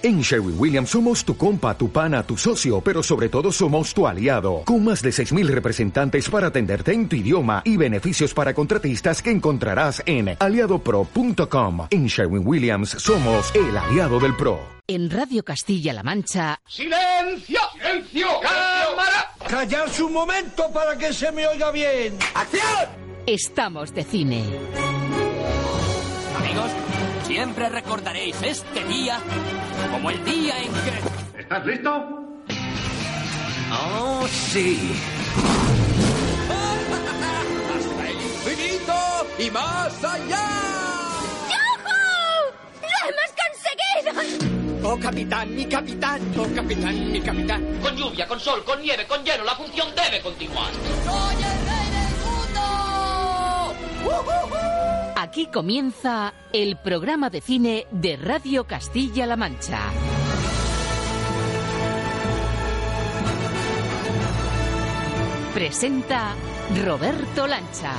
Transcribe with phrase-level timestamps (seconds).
[0.00, 4.06] En Sherwin Williams somos tu compa, tu pana, tu socio, pero sobre todo somos tu
[4.06, 9.20] aliado, con más de 6.000 representantes para atenderte en tu idioma y beneficios para contratistas
[9.20, 11.88] que encontrarás en aliadopro.com.
[11.90, 14.60] En Sherwin Williams somos el aliado del PRO.
[14.86, 16.60] En Radio Castilla-La Mancha.
[16.64, 17.58] ¡Silencio!
[17.72, 18.28] ¡Silencio!
[18.40, 19.32] ¡Cámara!
[19.48, 22.16] ¡Callarse un momento para que se me oiga bien!
[22.34, 22.88] ¡Acción!
[23.26, 24.44] Estamos de cine.
[26.38, 26.70] Amigos,
[27.28, 29.20] siempre recordaréis este día
[29.92, 31.40] como el día en que...
[31.40, 31.90] ¿Estás listo?
[33.70, 34.94] ¡Oh, sí!
[37.76, 38.94] ¡Hasta el infinito
[39.38, 40.48] y más allá!
[42.80, 44.88] ¡Lo hemos conseguido!
[44.90, 46.22] ¡Oh, capitán, mi capitán!
[46.38, 47.78] ¡Oh, capitán, mi capitán!
[47.82, 50.70] Con lluvia, con sol, con nieve, con hielo, la función debe continuar.
[51.04, 52.08] ¡Soy el rey del
[54.24, 54.77] mundo!
[55.20, 59.80] Aquí comienza el programa de cine de Radio Castilla-La Mancha.
[65.52, 66.36] Presenta
[66.84, 67.94] Roberto Lancha.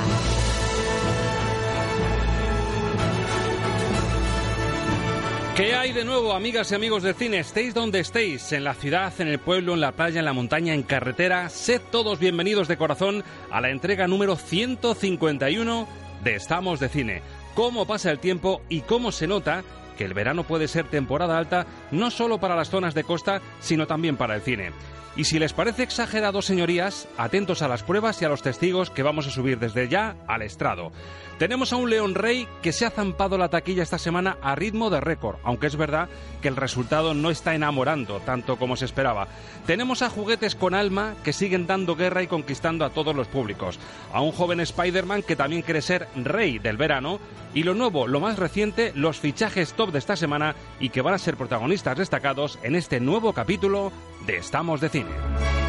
[5.58, 7.40] ¿Qué hay de nuevo, amigas y amigos del cine?
[7.40, 10.74] Estéis donde estéis, en la ciudad, en el pueblo, en la playa, en la montaña,
[10.74, 11.50] en carretera.
[11.50, 17.22] Sed todos bienvenidos de corazón a la entrega número 151 de Estamos de Cine.
[17.56, 19.64] Cómo pasa el tiempo y cómo se nota
[19.98, 23.86] que el verano puede ser temporada alta no solo para las zonas de costa, sino
[23.86, 24.72] también para el cine.
[25.16, 29.04] Y si les parece exagerado, señorías, atentos a las pruebas y a los testigos que
[29.04, 30.94] vamos a subir desde ya al estrado.
[31.40, 34.90] Tenemos a un León Rey que se ha zampado la taquilla esta semana a ritmo
[34.90, 36.10] de récord, aunque es verdad
[36.42, 39.30] que el resultado no está enamorando tanto como se esperaba.
[39.66, 43.80] Tenemos a juguetes con alma que siguen dando guerra y conquistando a todos los públicos.
[44.12, 47.22] A un joven Spider-Man que también quiere ser rey del verano.
[47.54, 51.14] Y lo nuevo, lo más reciente, los fichajes top de esta semana y que van
[51.14, 53.94] a ser protagonistas destacados en este nuevo capítulo
[54.28, 55.69] de Estamos de Cine.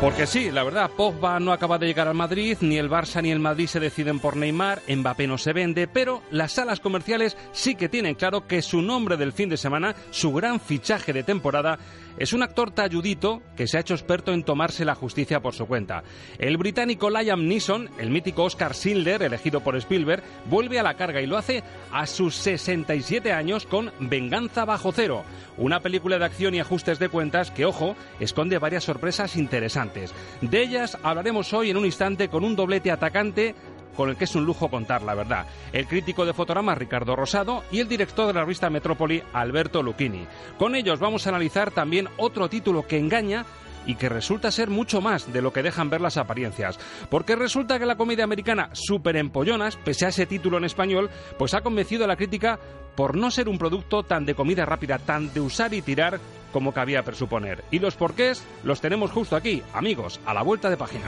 [0.00, 3.30] Porque sí, la verdad, Pogba no acaba de llegar al Madrid, ni el Barça ni
[3.30, 7.74] el Madrid se deciden por Neymar, Mbappé no se vende, pero las salas comerciales sí
[7.74, 11.78] que tienen claro que su nombre del fin de semana, su gran fichaje de temporada,
[12.20, 15.66] es un actor talludito que se ha hecho experto en tomarse la justicia por su
[15.66, 16.04] cuenta.
[16.38, 21.22] El británico Liam Neeson, el mítico Oscar Silder, elegido por Spielberg, vuelve a la carga
[21.22, 25.24] y lo hace a sus 67 años con Venganza bajo cero,
[25.56, 30.12] una película de acción y ajustes de cuentas que, ojo, esconde varias sorpresas interesantes.
[30.42, 33.54] De ellas hablaremos hoy en un instante con un doblete atacante
[33.96, 35.46] con el que es un lujo contar la verdad.
[35.72, 40.26] El crítico de Fotograma Ricardo Rosado y el director de la revista Metrópoli Alberto Lucchini.
[40.58, 43.44] Con ellos vamos a analizar también otro título que engaña
[43.86, 46.78] y que resulta ser mucho más de lo que dejan ver las apariencias.
[47.08, 51.54] Porque resulta que la comedia americana Super Empollonas, pese a ese título en español, pues
[51.54, 52.58] ha convencido a la crítica
[52.94, 56.20] por no ser un producto tan de comida rápida, tan de usar y tirar
[56.52, 57.64] como cabía presuponer.
[57.70, 61.06] Y los porqués los tenemos justo aquí, amigos, a la vuelta de página.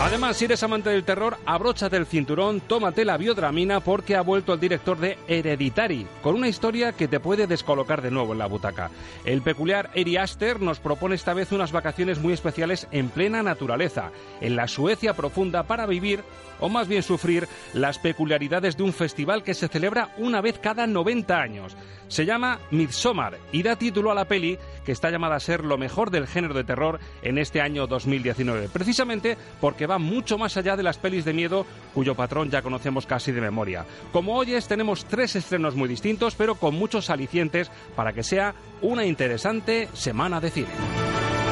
[0.00, 4.52] Además, si eres amante del terror, abróchate el cinturón, tómate la biodramina porque ha vuelto
[4.52, 8.46] el director de Hereditary, con una historia que te puede descolocar de nuevo en la
[8.46, 8.90] butaca.
[9.24, 14.10] El peculiar Eri Aster nos propone esta vez unas vacaciones muy especiales en plena naturaleza,
[14.40, 16.24] en la Suecia profunda para vivir,
[16.64, 20.86] o más bien sufrir, las peculiaridades de un festival que se celebra una vez cada
[20.86, 21.76] 90 años.
[22.08, 25.76] Se llama Midsommar y da título a la peli que está llamada a ser lo
[25.76, 30.74] mejor del género de terror en este año 2019, precisamente porque va mucho más allá
[30.74, 33.84] de las pelis de miedo cuyo patrón ya conocemos casi de memoria.
[34.10, 39.04] Como oyes, tenemos tres estrenos muy distintos, pero con muchos alicientes para que sea una
[39.04, 41.43] interesante semana de cine.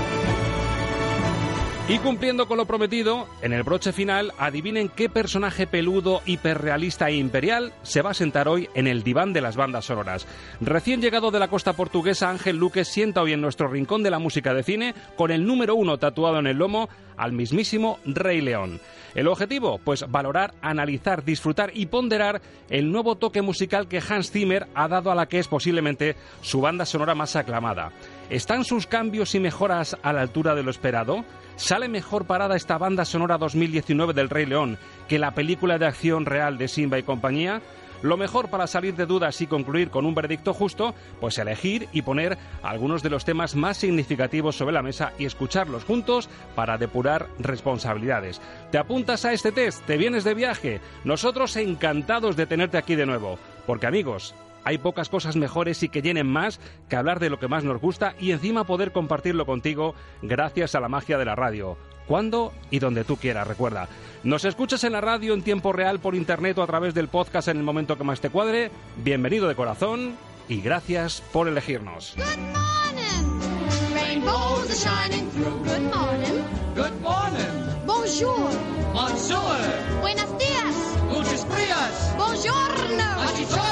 [1.88, 7.16] Y cumpliendo con lo prometido, en el broche final, adivinen qué personaje peludo, hiperrealista e
[7.16, 10.26] imperial se va a sentar hoy en el diván de las bandas sonoras.
[10.60, 14.20] Recién llegado de la costa portuguesa, Ángel Luque sienta hoy en nuestro rincón de la
[14.20, 18.80] música de cine con el número uno tatuado en el lomo al mismísimo Rey León.
[19.14, 22.40] El objetivo, pues valorar, analizar, disfrutar y ponderar
[22.70, 26.60] el nuevo toque musical que Hans Zimmer ha dado a la que es posiblemente su
[26.60, 27.92] banda sonora más aclamada.
[28.30, 31.24] ¿Están sus cambios y mejoras a la altura de lo esperado?
[31.56, 34.78] ¿Sale mejor parada esta banda sonora 2019 del Rey León
[35.08, 37.62] que la película de acción real de Simba y compañía?
[38.02, 42.02] Lo mejor para salir de dudas y concluir con un veredicto justo, pues elegir y
[42.02, 47.28] poner algunos de los temas más significativos sobre la mesa y escucharlos juntos para depurar
[47.38, 48.40] responsabilidades.
[48.72, 49.84] ¿Te apuntas a este test?
[49.86, 50.80] ¿Te vienes de viaje?
[51.04, 53.38] Nosotros encantados de tenerte aquí de nuevo.
[53.66, 57.48] Porque amigos, hay pocas cosas mejores y que llenen más que hablar de lo que
[57.48, 61.76] más nos gusta y encima poder compartirlo contigo gracias a la magia de la radio.
[62.06, 63.88] Cuando y donde tú quieras, recuerda.
[64.24, 67.48] Nos escuchas en la radio en tiempo real por internet o a través del podcast
[67.48, 68.70] en el momento que más te cuadre.
[68.96, 70.16] Bienvenido de corazón
[70.48, 72.14] y gracias por elegirnos.
[72.16, 73.94] Good morning.
[73.94, 75.62] Rainbows are shining through.
[75.64, 76.42] Good morning.
[76.74, 77.86] Good morning.
[77.86, 78.50] Bonjour.
[78.92, 79.56] Bonjour.
[80.00, 80.74] Buenos días.
[81.08, 82.14] Muchos días.
[82.16, 83.14] Buongiorno.
[83.16, 83.71] Buongiorno.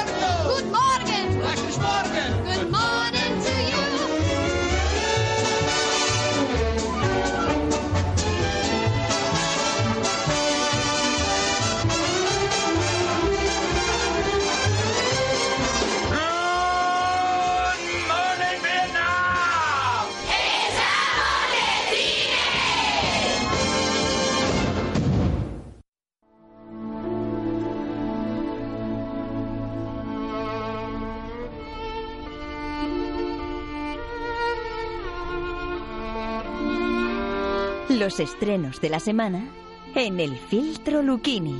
[38.01, 39.47] Los estrenos de la semana
[39.93, 41.53] en el filtro Lucchini.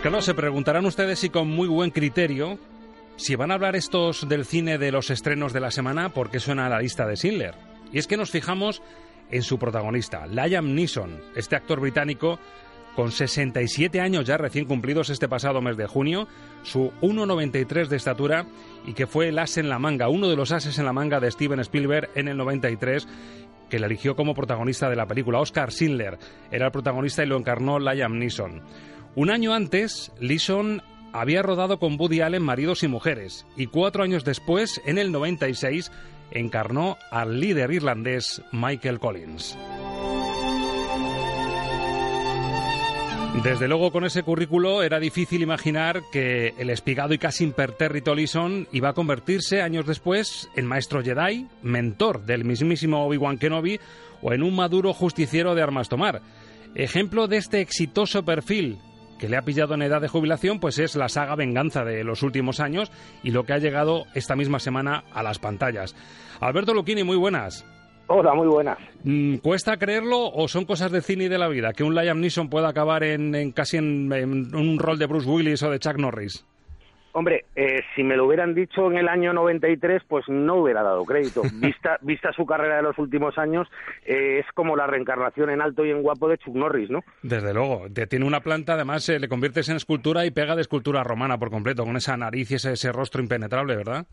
[0.00, 2.56] Claro, se preguntarán ustedes si con muy buen criterio
[3.16, 6.38] si van a hablar estos del cine de los estrenos de la semana, ¿por qué
[6.38, 7.56] suena a la lista de Schindler?
[7.90, 8.80] Y es que nos fijamos
[9.32, 12.38] en su protagonista, Liam Neeson, este actor británico
[13.00, 16.28] con 67 años ya recién cumplidos este pasado mes de junio,
[16.62, 18.44] su 1,93 de estatura
[18.86, 21.18] y que fue el as en la manga, uno de los ases en la manga
[21.18, 23.08] de Steven Spielberg en el 93
[23.70, 25.40] que le eligió como protagonista de la película.
[25.40, 26.18] Oscar Schindler
[26.50, 28.60] era el protagonista y lo encarnó Liam Neeson.
[29.14, 30.82] Un año antes, Leeson
[31.14, 35.90] había rodado con Woody Allen Maridos y Mujeres y cuatro años después, en el 96,
[36.32, 39.56] encarnó al líder irlandés Michael Collins.
[43.44, 48.68] Desde luego, con ese currículo era difícil imaginar que el espigado y casi impertérrito Leeson
[48.70, 53.80] iba a convertirse años después en maestro Jedi, mentor del mismísimo Obi-Wan Kenobi
[54.20, 56.20] o en un maduro justiciero de armas tomar.
[56.74, 58.78] Ejemplo de este exitoso perfil
[59.18, 62.22] que le ha pillado en edad de jubilación, pues es la saga Venganza de los
[62.22, 62.90] últimos años
[63.22, 65.94] y lo que ha llegado esta misma semana a las pantallas.
[66.40, 67.64] Alberto Lucchini, muy buenas.
[68.12, 68.76] Hola, muy buenas.
[69.04, 72.18] Mm, ¿Cuesta creerlo o son cosas de cine y de la vida que un Liam
[72.20, 75.78] Neeson pueda acabar en, en casi en, en un rol de Bruce Willis o de
[75.78, 76.44] Chuck Norris?
[77.12, 81.04] Hombre, eh, si me lo hubieran dicho en el año 93, pues no hubiera dado
[81.04, 81.42] crédito.
[81.54, 83.68] Vista, vista su carrera de los últimos años,
[84.04, 87.04] eh, es como la reencarnación en alto y en guapo de Chuck Norris, ¿no?
[87.22, 90.62] Desde luego, te- tiene una planta, además eh, le conviertes en escultura y pega de
[90.62, 94.06] escultura romana por completo, con esa nariz y ese, ese rostro impenetrable, ¿verdad?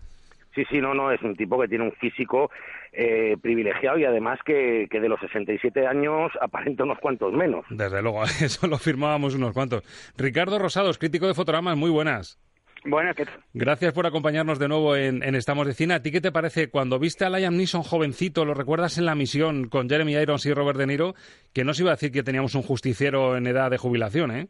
[0.57, 2.49] Sí, sí, no, no, es un tipo que tiene un físico
[2.91, 7.63] eh, privilegiado y además que, que de los 67 años aparenta unos cuantos menos.
[7.69, 9.83] Desde luego, eso lo firmábamos unos cuantos.
[10.17, 12.39] Ricardo Rosados, crítico de fotogramas, muy buenas.
[12.85, 13.39] Bueno, ¿qué tal?
[13.53, 15.93] Gracias por acompañarnos de nuevo en, en Estamos de Cine.
[15.93, 19.13] ¿A ti qué te parece cuando viste a Liam Neeson jovencito, lo recuerdas en la
[19.13, 21.13] misión con Jeremy Irons y Robert De Niro,
[21.53, 24.47] que no se iba a decir que teníamos un justiciero en edad de jubilación, ¿eh?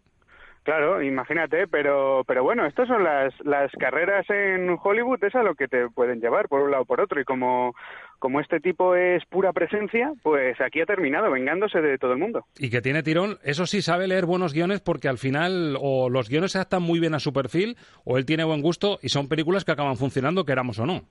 [0.68, 5.56] Claro, imagínate, pero pero bueno, estas son las las carreras en Hollywood, es a lo
[5.56, 7.74] que te pueden llevar por un lado o por otro y como
[8.20, 12.44] como este tipo es pura presencia, pues aquí ha terminado vengándose de todo el mundo.
[12.60, 16.28] Y que tiene tirón, eso sí, sabe leer buenos guiones porque al final o los
[16.28, 19.30] guiones se adaptan muy bien a su perfil o él tiene buen gusto y son
[19.30, 21.04] películas que acaban funcionando, queramos o no.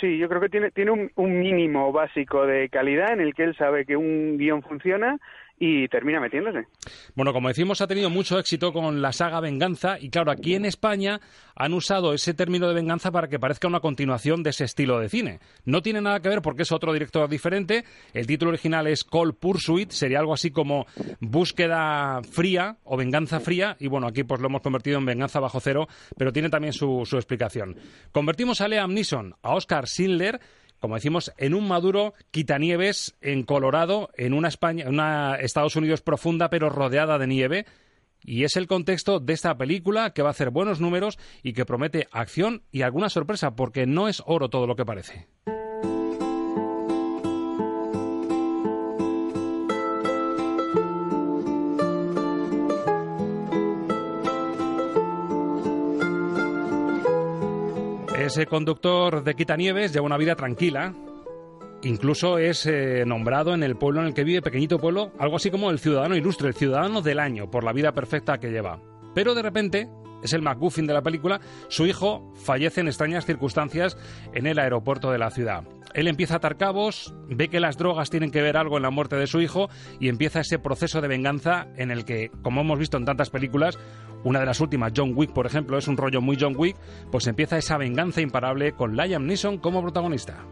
[0.00, 3.44] Sí, yo creo que tiene tiene un, un mínimo básico de calidad en el que
[3.44, 5.20] él sabe que un guion funciona
[5.64, 6.66] y termina metiéndose.
[7.14, 10.64] Bueno, como decimos, ha tenido mucho éxito con la saga Venganza y claro, aquí en
[10.64, 11.20] España
[11.54, 15.08] han usado ese término de venganza para que parezca una continuación de ese estilo de
[15.08, 15.38] cine.
[15.64, 17.84] No tiene nada que ver porque es otro director diferente.
[18.12, 20.84] El título original es Call Pursuit, sería algo así como
[21.20, 25.60] Búsqueda Fría o Venganza Fría y bueno, aquí pues lo hemos convertido en Venganza Bajo
[25.60, 27.76] Cero, pero tiene también su, su explicación.
[28.10, 30.40] Convertimos a Liam Neeson, a Oscar Schindler,
[30.82, 36.50] como decimos, en un maduro quitanieves en Colorado, en una España, una Estados Unidos profunda
[36.50, 37.66] pero rodeada de nieve.
[38.24, 41.64] Y es el contexto de esta película que va a hacer buenos números y que
[41.64, 45.28] promete acción y alguna sorpresa, porque no es oro todo lo que parece.
[58.22, 60.94] Ese conductor de Quitanieves lleva una vida tranquila.
[61.82, 65.50] Incluso es eh, nombrado en el pueblo en el que vive, pequeñito pueblo, algo así
[65.50, 68.78] como el ciudadano ilustre, el ciudadano del año, por la vida perfecta que lleva.
[69.12, 69.88] Pero de repente,
[70.22, 73.98] es el McGuffin de la película, su hijo fallece en extrañas circunstancias
[74.32, 75.64] en el aeropuerto de la ciudad.
[75.94, 78.90] Él empieza a atar cabos, ve que las drogas tienen que ver algo en la
[78.90, 79.68] muerte de su hijo
[80.00, 83.78] y empieza ese proceso de venganza en el que, como hemos visto en tantas películas,
[84.24, 86.76] una de las últimas, John Wick, por ejemplo, es un rollo muy John Wick,
[87.10, 90.44] pues empieza esa venganza imparable con Liam Neeson como protagonista.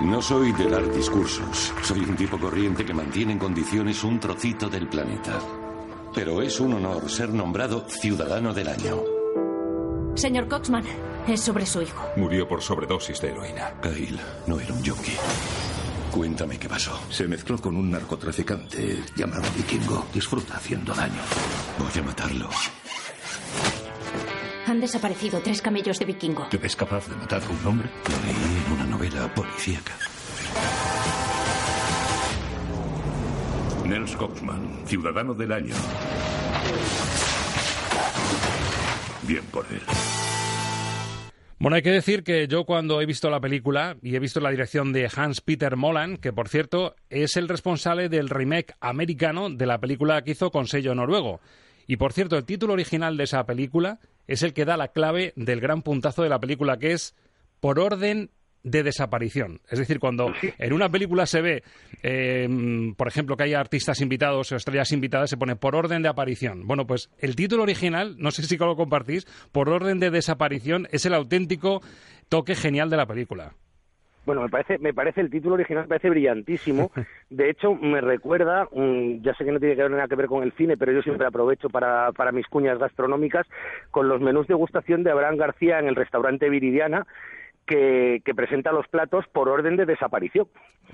[0.00, 1.72] No soy de dar discursos.
[1.82, 5.38] Soy un tipo corriente que mantiene en condiciones un trocito del planeta.
[6.14, 9.02] Pero es un honor ser nombrado Ciudadano del Año.
[10.14, 10.84] Señor Coxman,
[11.28, 12.08] es sobre su hijo.
[12.16, 13.74] Murió por sobredosis de heroína.
[13.82, 15.12] Kyle no era un yonki.
[16.10, 17.00] Cuéntame qué pasó.
[17.10, 20.06] Se mezcló con un narcotraficante llamado Vikingo.
[20.12, 21.20] Disfruta haciendo daño.
[21.78, 22.48] Voy a matarlo.
[24.66, 26.46] Han desaparecido tres camellos de vikingo.
[26.48, 27.90] ¿Te ves capaz de matar a un hombre?
[28.04, 29.92] Lo leí en una novela policíaca.
[33.84, 35.74] Nels Coxman, ciudadano del año.
[39.22, 39.82] Bien por él.
[41.62, 44.50] Bueno, hay que decir que yo cuando he visto la película y he visto la
[44.50, 49.66] dirección de Hans Peter Molan, que por cierto es el responsable del remake americano de
[49.66, 51.40] la película que hizo con sello noruego.
[51.86, 55.34] Y por cierto, el título original de esa película es el que da la clave
[55.36, 57.14] del gran puntazo de la película, que es
[57.60, 59.60] Por orden de desaparición.
[59.68, 61.62] Es decir, cuando en una película se ve,
[62.02, 62.48] eh,
[62.96, 66.66] por ejemplo, que hay artistas invitados o estrellas invitadas, se pone por orden de aparición.
[66.66, 71.06] Bueno, pues el título original, no sé si lo compartís, por orden de desaparición es
[71.06, 71.82] el auténtico
[72.28, 73.54] toque genial de la película.
[74.24, 76.92] Bueno, me parece, me parece el título original me parece brillantísimo.
[77.30, 80.26] De hecho, me recuerda, mm, ya sé que no tiene que ver nada que ver
[80.26, 83.46] con el cine, pero yo siempre aprovecho para, para mis cuñas gastronómicas
[83.90, 87.04] con los menús de gustación de Abraham García en el restaurante Viridiana,
[87.66, 90.48] que, que, presenta los platos por orden de desaparición.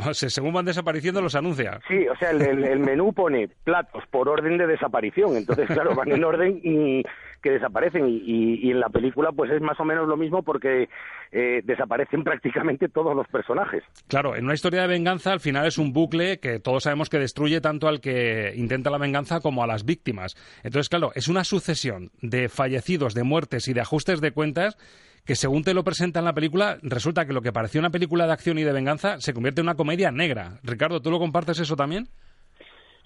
[0.07, 1.81] O sea, según van desapareciendo los anuncia.
[1.89, 5.95] Sí, o sea, el, el, el, menú pone platos por orden de desaparición, entonces claro,
[5.95, 7.03] van en orden y
[7.43, 10.43] que desaparecen y, y, y en la película pues es más o menos lo mismo
[10.43, 10.89] porque
[11.31, 13.83] eh, desaparecen prácticamente todos los personajes.
[14.09, 17.19] Claro, en una historia de venganza al final es un bucle que todos sabemos que
[17.19, 20.37] destruye tanto al que intenta la venganza como a las víctimas.
[20.63, 24.77] Entonces, claro, es una sucesión de fallecidos, de muertes y de ajustes de cuentas
[25.29, 28.27] que según te lo presenta en la película, resulta que lo que parecía una película
[28.27, 30.59] de acción y de venganza se convierte en una comedia negra.
[30.63, 32.09] Ricardo, ¿tú lo compartes eso también?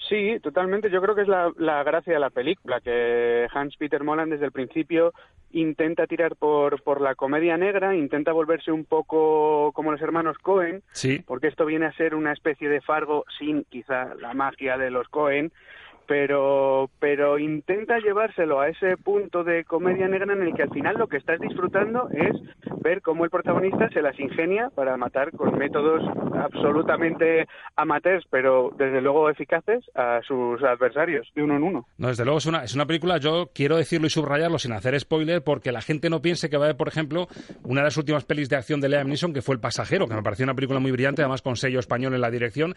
[0.08, 0.88] Sí, totalmente.
[0.88, 4.44] Yo creo que es la, la, gracia de la película, que Hans Peter Molan desde
[4.44, 5.12] el principio
[5.50, 10.84] intenta tirar por, por la comedia negra, intenta volverse un poco como los hermanos Cohen,
[10.92, 11.24] sí.
[11.26, 15.08] porque esto viene a ser una especie de Fargo sin quizá la magia de los
[15.08, 15.50] Cohen,
[16.12, 20.98] pero pero intenta llevárselo a ese punto de comedia negra en el que al final
[20.98, 22.36] lo que estás disfrutando es
[22.82, 26.02] ver cómo el protagonista se las ingenia para matar con métodos
[26.34, 31.86] absolutamente amateurs, pero desde luego eficaces a sus adversarios de uno en uno.
[31.96, 34.98] No, desde luego es una, es una película, yo quiero decirlo y subrayarlo sin hacer
[35.00, 37.28] spoiler, porque la gente no piense que va a ver, por ejemplo,
[37.62, 40.14] una de las últimas pelis de acción de Liam Neeson, que fue El Pasajero, que
[40.14, 42.74] me pareció una película muy brillante, además con sello español en la dirección,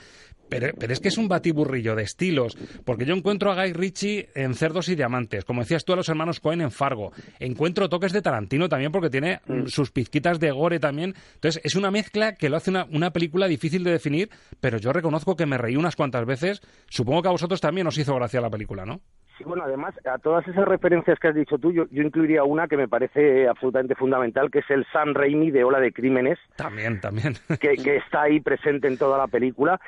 [0.48, 4.30] pero, pero es que es un batiburrillo de estilos, porque yo encuentro a Guy Ritchie
[4.36, 7.12] en Cerdos y Diamantes, como decías tú a los hermanos Cohen en Fargo.
[7.40, 9.66] Encuentro toques de Tarantino también porque tiene mm.
[9.66, 11.16] sus pizquitas de gore también.
[11.34, 14.30] Entonces es una mezcla que lo hace una, una, película difícil de definir,
[14.60, 16.62] pero yo reconozco que me reí unas cuantas veces.
[16.88, 19.02] Supongo que a vosotros también os hizo gracia la película, ¿no?
[19.38, 22.68] Sí, bueno, además, a todas esas referencias que has dicho tú, yo, yo, incluiría una
[22.68, 26.40] que me parece absolutamente fundamental, que es el Sam Raimi de Ola de Crímenes.
[26.56, 27.34] También, también.
[27.60, 29.80] Que, que está ahí presente en toda la película.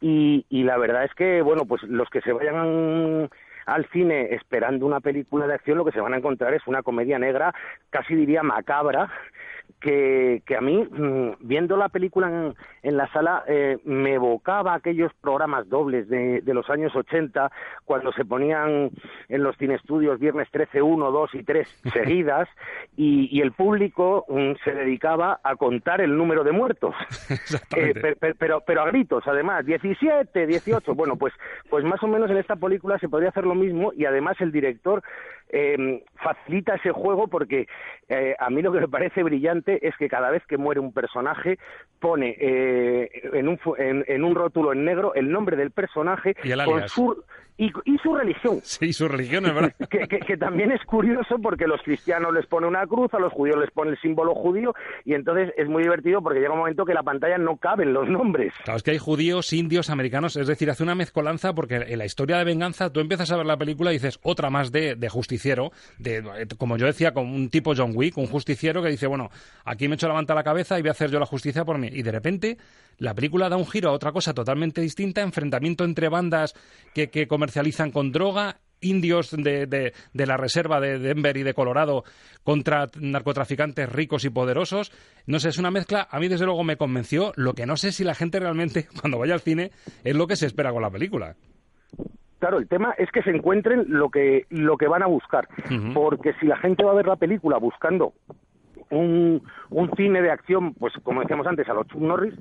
[0.00, 3.28] Y, y la verdad es que, bueno, pues los que se vayan
[3.66, 6.82] al cine esperando una película de acción, lo que se van a encontrar es una
[6.82, 7.52] comedia negra,
[7.90, 9.10] casi diría macabra,
[9.80, 14.74] que, que a mí, mmm, viendo la película en, en la sala, eh, me evocaba
[14.74, 17.50] aquellos programas dobles de, de, los años 80,
[17.84, 18.90] cuando se ponían
[19.28, 22.48] en los cinestudios viernes 13, 1, 2 y 3 seguidas,
[22.96, 26.94] y, y el público mmm, se dedicaba a contar el número de muertos.
[27.76, 30.94] eh, per, per, pero, pero a gritos, además, 17, 18.
[30.94, 31.34] Bueno, pues,
[31.68, 34.52] pues más o menos en esta película se podría hacer lo mismo, y además el
[34.52, 35.02] director
[35.48, 37.66] eh, facilita ese juego porque
[38.08, 40.92] eh, a mí lo que me parece brillante es que cada vez que muere un
[40.92, 41.58] personaje
[42.00, 46.52] pone eh, en, un, en, en, un rótulo en negro el nombre del personaje y
[46.64, 47.24] con su
[47.58, 48.60] y, y, su religión.
[48.62, 49.72] Sí, su religión es verdad.
[49.90, 53.32] que, que, que, también es curioso porque los cristianos les pone una cruz, a los
[53.32, 54.74] judíos les pone el símbolo judío
[55.04, 58.08] y entonces es muy divertido porque llega un momento que la pantalla no caben los
[58.08, 58.52] nombres.
[58.64, 62.04] Claro, es que hay judíos, indios, americanos, es decir, hace una mezcolanza porque en la
[62.04, 65.08] historia de venganza tú empiezas a ver la película y dices otra más de, de
[65.36, 69.30] justiciero, de, como yo decía, con un tipo John Wick, un justiciero que dice, bueno,
[69.64, 71.64] aquí me echo la manta a la cabeza y voy a hacer yo la justicia
[71.64, 71.88] por mí.
[71.92, 72.58] Y de repente
[72.98, 76.54] la película da un giro a otra cosa totalmente distinta, enfrentamiento entre bandas
[76.94, 81.54] que, que comercializan con droga indios de, de, de, la reserva de Denver y de
[81.54, 82.04] Colorado
[82.42, 84.92] contra narcotraficantes ricos y poderosos.
[85.26, 87.92] No sé, es una mezcla, a mí desde luego me convenció, lo que no sé
[87.92, 89.70] si la gente realmente cuando vaya al cine
[90.04, 91.36] es lo que se espera con la película.
[92.38, 95.72] Claro, el tema es que se encuentren lo que, lo que van a buscar, uh
[95.72, 95.94] -huh.
[95.94, 98.12] porque si la gente va a ver la película buscando
[98.90, 102.34] un, un cine de acción, pues como decíamos antes, a los Chuck Norris,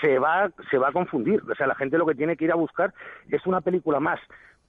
[0.00, 1.42] se va, se va a confundir.
[1.50, 2.92] O sea, la gente lo que tiene que ir a buscar
[3.30, 4.20] es una película más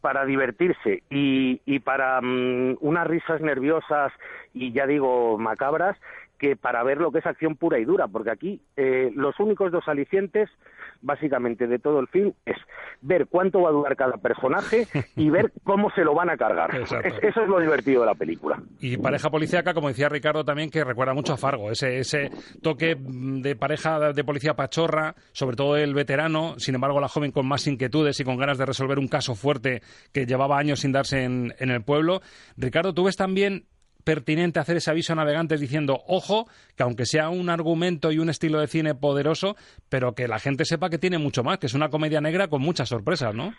[0.02, 4.12] para divertirse y, y para um, unas risas nerviosas
[4.54, 5.98] y ya digo macabras
[6.44, 9.72] que para ver lo que es acción pura y dura, porque aquí eh, los únicos
[9.72, 10.50] dos alicientes
[11.02, 12.58] básicamente de todo el film es
[13.02, 14.86] ver cuánto va a durar cada personaje
[15.16, 16.76] y ver cómo se lo van a cargar.
[16.76, 18.62] Es, eso es lo divertido de la película.
[18.82, 22.30] Y pareja policíaca, como decía Ricardo también, que recuerda mucho a Fargo, ese, ese
[22.62, 27.48] toque de pareja de policía pachorra, sobre todo el veterano, sin embargo la joven con
[27.48, 29.82] más inquietudes y con ganas de resolver un caso fuerte
[30.12, 32.20] que llevaba años sin darse en, en el pueblo.
[32.58, 33.64] Ricardo, tú ves también
[34.04, 36.46] pertinente hacer ese aviso a navegantes diciendo, ojo,
[36.76, 39.56] que aunque sea un argumento y un estilo de cine poderoso,
[39.90, 42.62] pero que la gente sepa que tiene mucho más, que es una comedia negra con
[42.62, 43.54] muchas sorpresas, ¿no?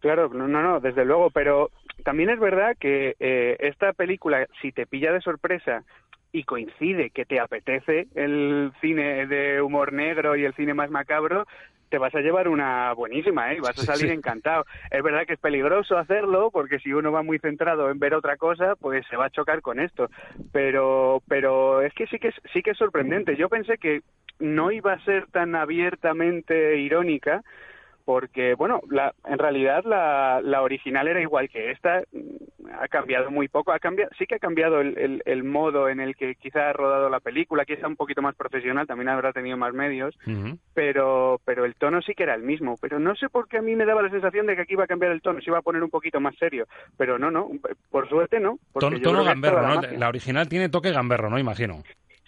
[0.00, 1.70] Claro, no, no, no, desde luego, pero
[2.04, 5.82] también es verdad que eh, esta película, si te pilla de sorpresa
[6.30, 11.46] y coincide que te apetece el cine de humor negro y el cine más macabro,
[11.88, 13.60] te vas a llevar una buenísima, ¿eh?
[13.60, 14.64] Vas a salir sí, encantado.
[14.90, 18.36] Es verdad que es peligroso hacerlo porque si uno va muy centrado en ver otra
[18.36, 20.10] cosa, pues se va a chocar con esto.
[20.52, 23.36] Pero, pero es que sí que es, sí que es sorprendente.
[23.36, 24.02] Yo pensé que
[24.38, 27.42] no iba a ser tan abiertamente irónica
[28.08, 32.02] porque, bueno, la, en realidad la, la, original era igual que esta,
[32.80, 36.00] ha cambiado muy poco, ha cambiado, sí que ha cambiado el, el, el, modo en
[36.00, 39.58] el que quizá ha rodado la película, quizá un poquito más profesional, también habrá tenido
[39.58, 40.58] más medios, uh -huh.
[40.72, 43.62] pero, pero el tono sí que era el mismo, pero no sé por qué a
[43.62, 45.58] mí me daba la sensación de que aquí iba a cambiar el tono, se iba
[45.58, 46.64] a poner un poquito más serio,
[46.96, 47.50] pero no, no,
[47.90, 48.58] por suerte no.
[48.80, 49.82] Tono, tono gamberro, ¿no?
[49.82, 51.38] La original tiene toque gamberro, ¿no?
[51.38, 51.82] Imagino.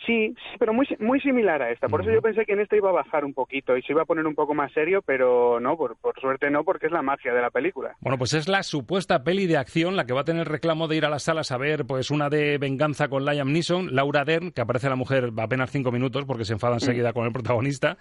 [0.06, 1.88] Sí, sí, pero muy, muy similar a esta.
[1.88, 2.06] Por uh -huh.
[2.06, 4.06] eso yo pensé que en esta iba a bajar un poquito y se iba a
[4.06, 7.34] poner un poco más serio, pero no, por, por, suerte no, porque es la magia
[7.34, 7.96] de la película.
[8.00, 10.96] Bueno, pues es la supuesta peli de acción la que va a tener reclamo de
[10.96, 14.52] ir a las salas a ver, pues una de venganza con Liam Neeson, Laura Dern,
[14.52, 17.98] que aparece la mujer apenas cinco minutos porque se enfada enseguida con el protagonista.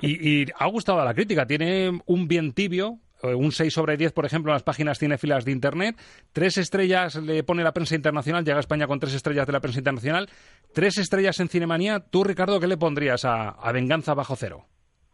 [0.00, 1.46] Y, y ha gustado a la crítica.
[1.46, 5.52] Tiene un bien tibio, un 6 sobre 10, por ejemplo, en las páginas cinéfilas de
[5.52, 5.96] Internet.
[6.32, 9.60] Tres estrellas le pone la prensa internacional, llega a España con tres estrellas de la
[9.60, 10.28] prensa internacional.
[10.72, 12.00] Tres estrellas en Cinemanía.
[12.00, 14.64] Tú, Ricardo, ¿qué le pondrías a, a Venganza Bajo Cero?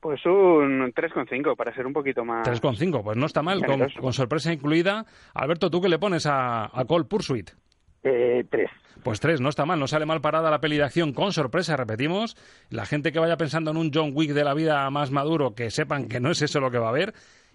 [0.01, 2.47] Pues un 3,5 para ser un poquito más.
[2.47, 5.07] 3,5, pues no está mal, con, con, sorpresa incluida.
[5.33, 7.51] Alberto, ¿tú qué le pones a, a Cole Pursuit?
[8.03, 8.69] Eh, tres.
[9.03, 11.77] Pues tres, no está mal, no sale mal parada la peli de acción con sorpresa,
[11.77, 12.37] repetimos.
[12.69, 15.71] La gente que vaya pensando en un John Wick de la vida más maduro, que
[15.71, 17.15] sepan que no es eso lo que va a haber.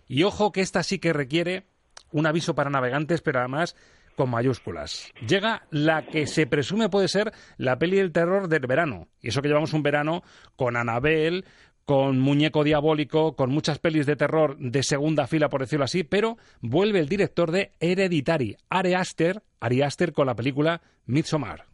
[0.09, 1.67] Y ojo que esta sí que requiere
[2.11, 3.75] un aviso para navegantes, pero además
[4.15, 5.13] con mayúsculas.
[5.25, 9.07] Llega la que se presume puede ser la peli del terror del verano.
[9.21, 10.23] Y eso que llevamos un verano
[10.57, 11.45] con Anabel,
[11.85, 16.37] con Muñeco Diabólico, con muchas pelis de terror de segunda fila, por decirlo así, pero
[16.59, 21.65] vuelve el director de Hereditary, Ari Aster, Ari Aster con la película Midsommar.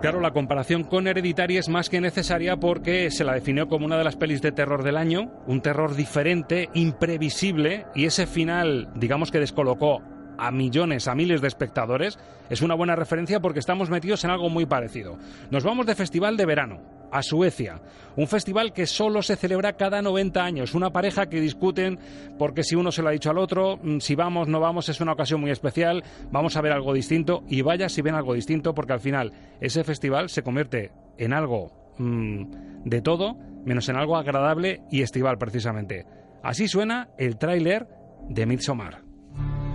[0.00, 3.98] Claro, la comparación con Hereditary es más que necesaria porque se la definió como una
[3.98, 9.30] de las pelis de terror del año, un terror diferente, imprevisible, y ese final, digamos
[9.30, 10.00] que descolocó
[10.38, 14.48] a millones, a miles de espectadores, es una buena referencia porque estamos metidos en algo
[14.48, 15.18] muy parecido.
[15.50, 17.80] Nos vamos de festival de verano a Suecia,
[18.16, 21.98] un festival que solo se celebra cada 90 años, una pareja que discuten
[22.38, 25.00] porque si uno se lo ha dicho al otro, mm, si vamos, no vamos, es
[25.00, 28.74] una ocasión muy especial, vamos a ver algo distinto y vaya si ven algo distinto
[28.74, 32.44] porque al final ese festival se convierte en algo mmm,
[32.84, 36.06] de todo menos en algo agradable y estival precisamente.
[36.42, 37.86] Así suena el tráiler
[38.28, 39.02] de Midsommar.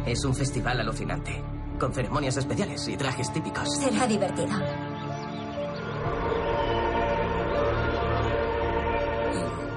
[0.05, 1.31] Es un festival alucinante,
[1.79, 3.67] con ceremonias especiales y trajes típicos.
[3.79, 4.49] Será divertido.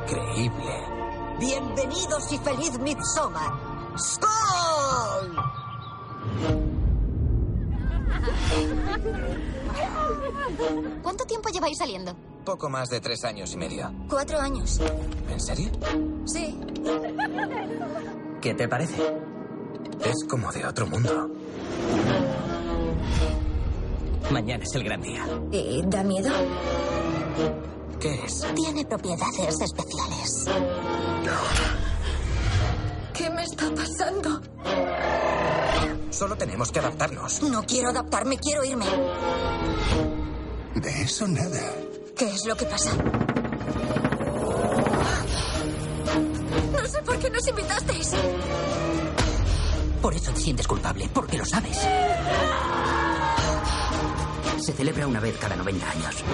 [0.09, 0.73] Increíble.
[1.39, 3.53] Bienvenidos y feliz Midsommar.
[3.99, 5.37] ¡Skol!
[11.03, 12.17] ¿Cuánto tiempo lleváis saliendo?
[12.43, 13.93] Poco más de tres años y medio.
[14.09, 14.81] Cuatro años.
[15.31, 15.71] ¿En serio?
[16.25, 16.59] Sí.
[18.41, 19.15] ¿Qué te parece?
[20.07, 21.29] Es como de otro mundo.
[24.31, 25.27] Mañana es el gran día.
[25.53, 26.31] ¿Y da miedo?
[28.01, 28.47] ¿Qué es?
[28.55, 30.45] Tiene propiedades especiales.
[33.13, 34.41] ¿Qué me está pasando?
[36.11, 37.43] Solo tenemos que adaptarnos.
[37.43, 38.87] No quiero adaptarme, quiero irme.
[40.77, 41.61] De eso nada.
[42.17, 42.91] ¿Qué es lo que pasa?
[46.73, 48.13] No sé por qué nos invitasteis.
[50.01, 51.79] Por eso te sientes culpable, porque lo sabes.
[54.61, 56.25] Se celebra una vez cada 90 años.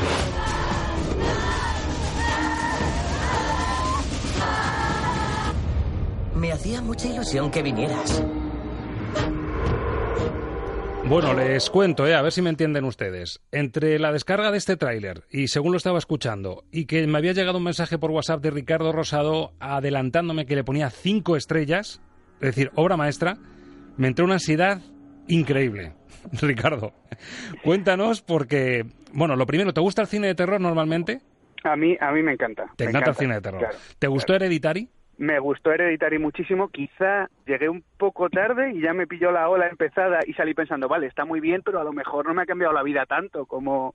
[6.36, 8.22] Me hacía mucha ilusión que vinieras.
[11.06, 13.40] Bueno, les cuento, eh, a ver si me entienden ustedes.
[13.52, 17.34] Entre la descarga de este tráiler y según lo estaba escuchando y que me había
[17.34, 22.00] llegado un mensaje por WhatsApp de Ricardo Rosado adelantándome que le ponía cinco estrellas,
[22.40, 23.36] es decir, obra maestra,
[23.98, 24.80] me entró una ansiedad
[25.28, 25.92] increíble.
[26.40, 26.92] Ricardo,
[27.62, 31.20] cuéntanos porque, bueno, lo primero, ¿te gusta el cine de terror normalmente?
[31.64, 32.66] A mí, a mí me encanta.
[32.76, 33.60] Te me encanta el cine de terror.
[33.60, 34.88] claro, ¿Te gustó Hereditary?
[35.16, 36.68] Me gustó Hereditary muchísimo.
[36.68, 40.88] Quizá llegué un poco tarde y ya me pilló la ola empezada y salí pensando,
[40.88, 43.46] vale, está muy bien, pero a lo mejor no me ha cambiado la vida tanto
[43.46, 43.94] como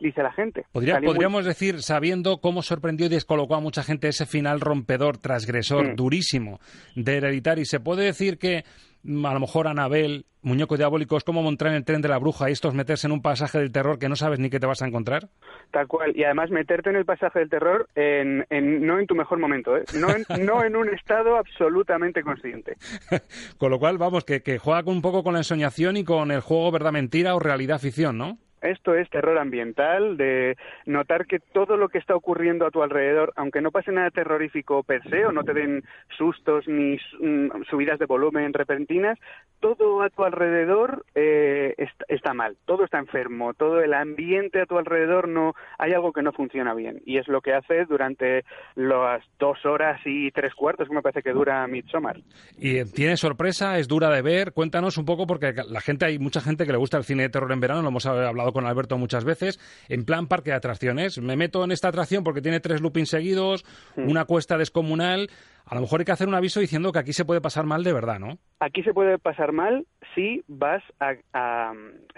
[0.00, 0.66] dice la gente.
[0.72, 4.60] Podría- Salí muy- podríamos decir, sabiendo cómo sorprendió y descolocó a mucha gente ese final
[4.60, 5.96] rompedor, transgresor, Mm.
[5.96, 6.58] durísimo
[6.96, 8.64] de Hereditary, ¿se puede decir que
[9.06, 12.48] a lo mejor Anabel, Muñeco Diabólico, es como montar en el tren de la bruja
[12.48, 14.66] y esto es meterse en un pasaje del terror que no sabes ni qué te
[14.66, 15.28] vas a encontrar?
[15.72, 16.16] Tal cual.
[16.16, 19.76] Y además meterte en el pasaje del terror en, en- no en tu mejor momento,
[19.76, 19.84] ¿eh?
[19.98, 22.76] no, en, no en un estado absolutamente consciente.
[23.58, 26.40] Con lo cual, vamos, que, que juega un poco con la ensoñación y con el
[26.40, 28.38] juego verdad-mentira o realidad-ficción, ¿no?
[28.66, 33.32] Esto es terror ambiental, de notar que todo lo que está ocurriendo a tu alrededor,
[33.36, 35.84] aunque no pase nada terrorífico per se o no te den
[36.16, 39.18] sustos ni mm, subidas de volumen repentinas,
[39.60, 44.66] todo a tu alrededor eh, est- está mal, todo está enfermo, todo el ambiente a
[44.66, 48.44] tu alrededor no hay algo que no funciona bien y es lo que hace durante
[48.74, 52.16] las dos horas y tres cuartos que me parece que dura Midsommar.
[52.58, 54.52] Y tiene sorpresa, es dura de ver.
[54.52, 57.28] Cuéntanos un poco, porque la gente, hay mucha gente que le gusta el cine de
[57.30, 61.18] terror en verano, lo hemos hablado con Alberto muchas veces, en plan parque de atracciones.
[61.20, 63.64] Me meto en esta atracción porque tiene tres loopings seguidos,
[63.96, 65.28] una cuesta descomunal.
[65.68, 67.82] A lo mejor hay que hacer un aviso diciendo que aquí se puede pasar mal
[67.82, 68.38] de verdad, ¿no?
[68.60, 71.72] Aquí se puede pasar mal si vas a, a-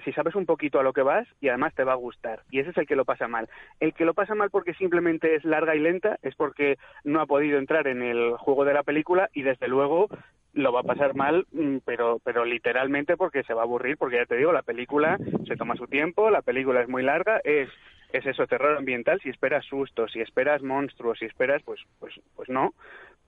[0.05, 2.43] si sabes un poquito a lo que vas y además te va a gustar.
[2.51, 3.49] Y ese es el que lo pasa mal.
[3.81, 7.27] El que lo pasa mal porque simplemente es larga y lenta es porque no ha
[7.27, 10.09] podido entrar en el juego de la película y desde luego
[10.55, 14.17] lo va a pasar mal, mm, pero pero literalmente porque se va a aburrir porque
[14.17, 17.69] ya te digo, la película se toma su tiempo, la película es muy larga, es
[18.13, 22.49] es eso, terror ambiental, si esperas sustos, si esperas monstruos, si esperas, pues, pues, pues
[22.49, 22.73] no.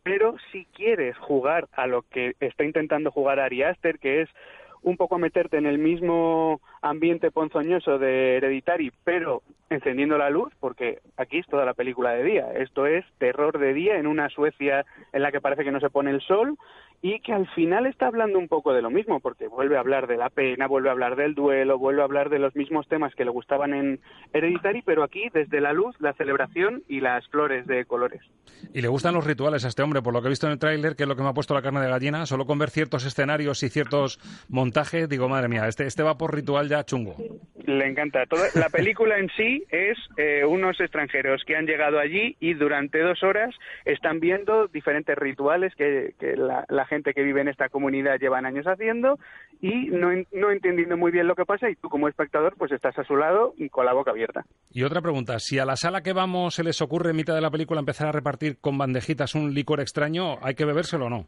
[0.02, 4.30] Pero si quieres jugar a lo que está intentando jugar Ari Aster, que es
[4.82, 11.00] un poco meterte en el mismo ambiente ponzoñoso de Hereditary, pero encendiendo la luz, porque
[11.18, 12.52] aquí es toda la película de día.
[12.54, 15.90] Esto es terror de día en una Suecia en la que parece que no se
[15.90, 16.56] pone el sol
[17.02, 20.06] y que al final está hablando un poco de lo mismo, porque vuelve a hablar
[20.06, 23.14] de la pena, vuelve a hablar del duelo, vuelve a hablar de los mismos temas
[23.14, 24.00] que le gustaban en
[24.32, 28.20] Hereditary, pero aquí desde la luz, la celebración y las flores de colores.
[28.74, 30.58] Y le gustan los rituales a este hombre, por lo que he visto en el
[30.58, 32.26] tráiler, que es lo que me ha puesto la carne de gallina.
[32.26, 36.34] Solo con ver ciertos escenarios y ciertos montajes, digo, madre mía, este, este va por
[36.34, 37.16] ritual ya chungo.
[37.64, 38.26] Le encanta.
[38.26, 43.00] Toda, la película en sí es eh, unos extranjeros que han llegado allí y durante
[43.00, 47.70] dos horas están viendo diferentes rituales que, que la, la gente que vive en esta
[47.70, 49.18] comunidad llevan años haciendo
[49.62, 52.98] y no, no entendiendo muy bien lo que pasa y tú como espectador pues estás
[52.98, 54.44] a su lado con la boca abierta.
[54.70, 57.40] Y otra pregunta, si a la sala que vamos se les ocurre en mitad de
[57.40, 61.26] la película empezar a repartir con bandejitas un licor extraño, ¿hay que bebérselo o no?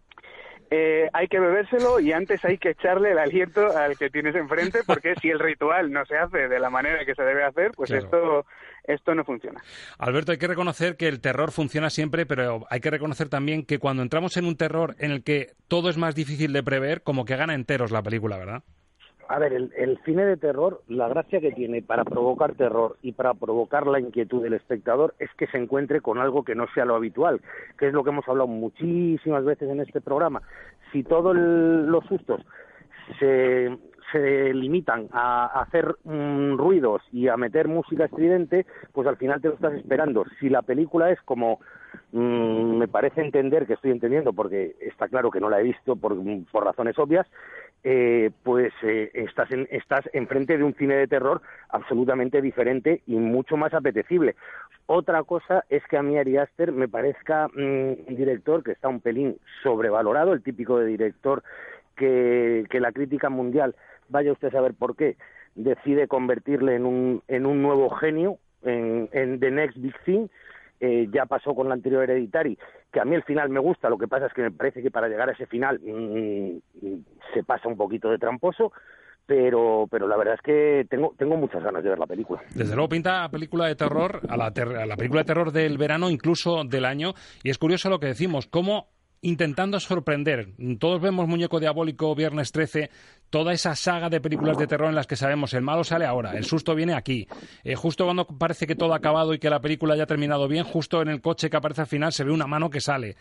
[0.74, 4.78] Eh, hay que bebérselo y antes hay que echarle el aliento al que tienes enfrente
[4.86, 7.90] porque si el ritual no se hace de la manera que se debe hacer, pues
[7.90, 8.04] Claro.
[8.06, 8.46] esto,
[8.84, 9.60] esto no funciona.
[9.98, 13.78] Alberto, hay que reconocer que el terror funciona siempre, pero hay que reconocer también que
[13.78, 17.26] cuando entramos en un terror en el que todo es más difícil de prever, como
[17.26, 18.62] que gana enteros la película, ¿verdad?
[19.28, 23.12] A ver, el, el cine de terror, la gracia que tiene para provocar terror y
[23.12, 26.84] para provocar la inquietud del espectador es que se encuentre con algo que no sea
[26.84, 27.40] lo habitual,
[27.78, 30.42] que es lo que hemos hablado muchísimas veces en este programa.
[30.92, 32.40] Si todos los sustos
[33.18, 33.76] se,
[34.12, 39.48] se limitan a, hacer mm, ruidos y a meter música estridente, pues al final te
[39.48, 40.24] lo estás esperando.
[40.38, 41.60] Si la película es como
[42.12, 45.96] mm, me parece entender que estoy entendiendo, porque está claro que no la he visto
[45.96, 46.16] por,
[46.50, 47.26] por razones obvias,
[47.84, 53.16] eh, pues eh, estás, en, estás enfrente de un cine de terror absolutamente diferente y
[53.16, 54.36] mucho más apetecible.
[54.86, 58.88] Otra cosa es que a mí Ari Aster me parezca mm, un director que está
[58.88, 61.42] un pelín sobrevalorado, el típico de director
[61.96, 63.74] que, que la crítica mundial,
[64.08, 65.16] vaya usted a saber por qué,
[65.54, 70.28] decide convertirle en un, en un nuevo genio, en, en The Next Big Thing,
[70.80, 72.58] eh, ya pasó con la anterior Hereditary,
[72.92, 74.90] que a mí el final me gusta, lo que pasa es que me parece que
[74.90, 76.58] para llegar a ese final mm,
[77.32, 78.72] se pasa un poquito de tramposo,
[79.24, 82.42] pero pero la verdad es que tengo tengo muchas ganas de ver la película.
[82.54, 86.10] Desde luego pinta película de terror, a la, a la película de terror del verano,
[86.10, 88.88] incluso del año, y es curioso lo que decimos, cómo
[89.22, 90.48] intentando sorprender.
[90.78, 92.90] Todos vemos Muñeco Diabólico, Viernes 13,
[93.30, 96.36] toda esa saga de películas de terror en las que sabemos el malo sale ahora,
[96.36, 97.28] el susto viene aquí.
[97.64, 100.64] Eh, justo cuando parece que todo ha acabado y que la película ya terminado bien,
[100.64, 103.16] justo en el coche que aparece al final se ve una mano que sale.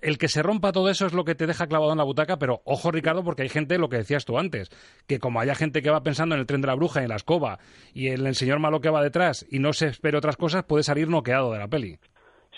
[0.00, 2.38] El que se rompa todo eso es lo que te deja clavado en la butaca,
[2.38, 4.70] pero ojo Ricardo, porque hay gente, lo que decías tú antes,
[5.06, 7.16] que como haya gente que va pensando en el tren de la bruja, en la
[7.16, 7.58] escoba,
[7.92, 10.82] y en el señor malo que va detrás, y no se espere otras cosas, puede
[10.82, 11.98] salir noqueado de la peli.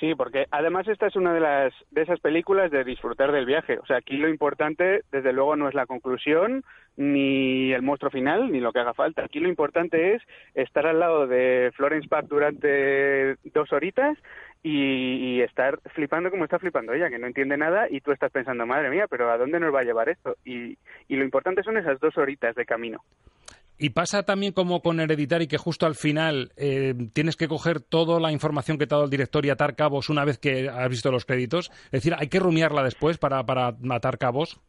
[0.01, 3.79] Sí, porque además esta es una de las de esas películas de disfrutar del viaje.
[3.79, 6.65] O sea, aquí lo importante, desde luego, no es la conclusión
[6.97, 9.25] ni el monstruo final ni lo que haga falta.
[9.25, 10.23] Aquí lo importante es
[10.55, 14.19] estar al lado de Florence Pugh durante dos horitas
[14.63, 18.67] y, estar flipando como está flipando ella, que no entiende nada y tú estás pensando,
[18.67, 20.37] madre mía, pero ¿a dónde nos va a llevar esto?
[20.45, 20.77] Y,
[21.09, 23.01] y lo importante son esas dos horitas de camino.
[23.79, 28.19] Y pasa también como con Hereditary que justo al final eh, tienes que coger toda
[28.21, 30.89] la información que te ha dado el director y atar cabos una vez que has
[30.89, 31.71] visto los créditos.
[31.87, 34.61] Es decir, hay que rumiarla después para, para matar cabos.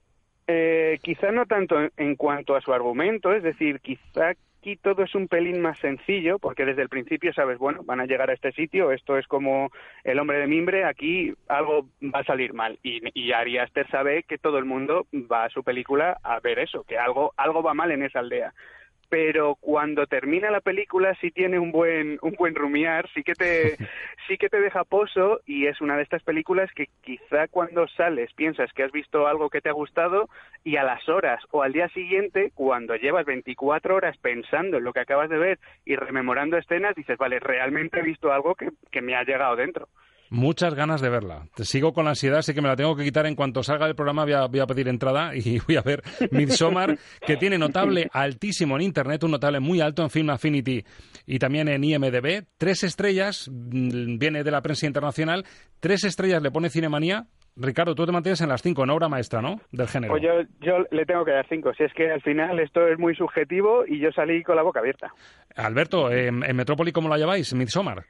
[0.47, 5.13] Eh, quizá no tanto en cuanto a su argumento, es decir, quizá aquí todo es
[5.13, 8.51] un pelín más sencillo, porque desde el principio sabes, bueno, van a llegar a este
[8.53, 9.71] sitio, esto es como
[10.03, 12.79] el hombre de mimbre, aquí algo va a salir mal.
[12.81, 16.59] Y, y Ari Aster sabe que todo el mundo va a su película a ver
[16.59, 18.53] eso, que algo, algo va mal en esa aldea
[19.09, 23.77] pero cuando termina la película sí tiene un buen un buen rumiar, sí que te
[24.27, 28.33] sí que te deja pozo y es una de estas películas que quizá cuando sales
[28.33, 30.29] piensas que has visto algo que te ha gustado
[30.63, 34.93] y a las horas o al día siguiente cuando llevas 24 horas pensando en lo
[34.93, 39.01] que acabas de ver y rememorando escenas dices, vale, realmente he visto algo que, que
[39.01, 39.87] me ha llegado dentro.
[40.29, 41.43] Muchas ganas de verla.
[41.55, 43.85] Te sigo con la ansiedad, así que me la tengo que quitar en cuanto salga
[43.85, 44.25] del programa.
[44.47, 49.23] Voy a, pedir entrada y voy a ver Midsommar, que tiene notable altísimo en Internet,
[49.23, 50.83] un notable muy alto en Film Affinity
[51.25, 52.45] y también en IMDB.
[52.57, 55.45] Tres estrellas, mm, viene de la prensa internacional.
[55.79, 57.25] Tres estrellas le pone Cinemanía.
[57.59, 59.59] Ricardo, tú te mantienes en las cinco, en obra maestra, ¿no?
[59.71, 60.13] Del género.
[60.13, 61.73] Pues yo, yo le tengo que dar cinco.
[61.73, 64.79] Si es que al final esto es muy subjetivo y yo salí con la boca
[64.79, 65.11] abierta.
[65.55, 67.55] Alberto, en, en Metrópoli, ¿cómo la lleváis?
[67.55, 68.03] Midsommar.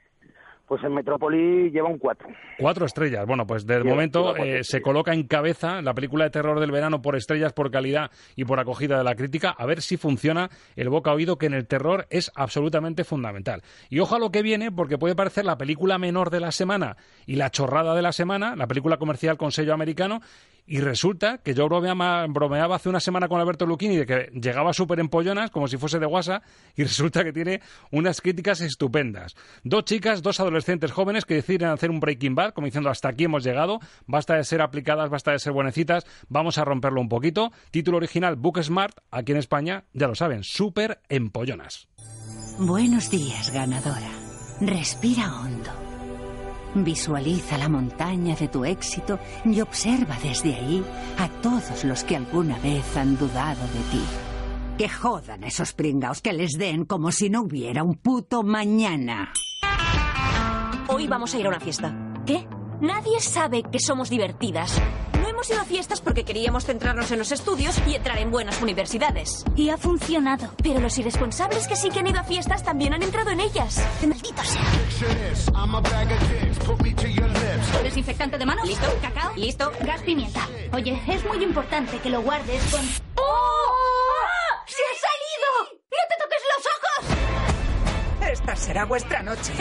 [0.68, 2.28] Pues en Metrópoli lleva un 4.
[2.58, 3.26] Cuatro estrellas.
[3.26, 7.00] Bueno, pues de momento eh, se coloca en cabeza la película de terror del verano
[7.00, 9.54] por estrellas, por calidad y por acogida de la crítica.
[9.56, 13.62] A ver si funciona el boca oído, que en el terror es absolutamente fundamental.
[13.88, 16.98] Y ojo a lo que viene, porque puede parecer la película menor de la semana
[17.26, 20.20] y la chorrada de la semana, la película comercial con sello americano,
[20.68, 25.00] y resulta que yo bromeaba, hace una semana con Alberto Lucchini de que llegaba súper
[25.00, 26.42] empollonas, como si fuese de guasa,
[26.76, 29.34] y resulta que tiene unas críticas estupendas.
[29.64, 33.24] Dos chicas, dos adolescentes jóvenes que deciden hacer un Breaking Bad, como diciendo hasta aquí
[33.24, 37.50] hemos llegado, basta de ser aplicadas, basta de ser buenecitas, vamos a romperlo un poquito.
[37.70, 41.88] Título original Book Smart, aquí en España, ya lo saben, súper empollonas.
[42.58, 44.10] Buenos días, ganadora.
[44.60, 45.87] Respira hondo.
[46.74, 50.84] Visualiza la montaña de tu éxito y observa desde ahí
[51.18, 54.02] a todos los que alguna vez han dudado de ti.
[54.76, 59.32] Que jodan esos pringaos, que les den como si no hubiera un puto mañana.
[60.88, 61.94] Hoy vamos a ir a una fiesta.
[62.24, 62.46] ¿Qué?
[62.80, 64.80] Nadie sabe que somos divertidas
[65.38, 69.44] hemos ido a fiestas porque queríamos centrarnos en los estudios y entrar en buenas universidades.
[69.54, 70.52] Y ha funcionado.
[70.64, 73.80] Pero los irresponsables que sí que han ido a fiestas también han entrado en ellas.
[74.04, 74.60] ¡Maldito sea!
[77.84, 78.66] ¿Desinfectante de manos?
[78.66, 78.86] ¿Listo?
[79.00, 79.32] ¿Cacao?
[79.36, 79.72] ¿Listo?
[79.82, 80.48] Gas pimienta.
[80.72, 82.80] Oye, es muy importante que lo guardes con...
[83.14, 83.22] ¡Oh!
[83.22, 84.64] ¡Ah!
[84.66, 85.78] ¡Se ha salido!
[85.88, 88.28] ¡No te toques los ojos!
[88.32, 89.52] Esta será vuestra noche.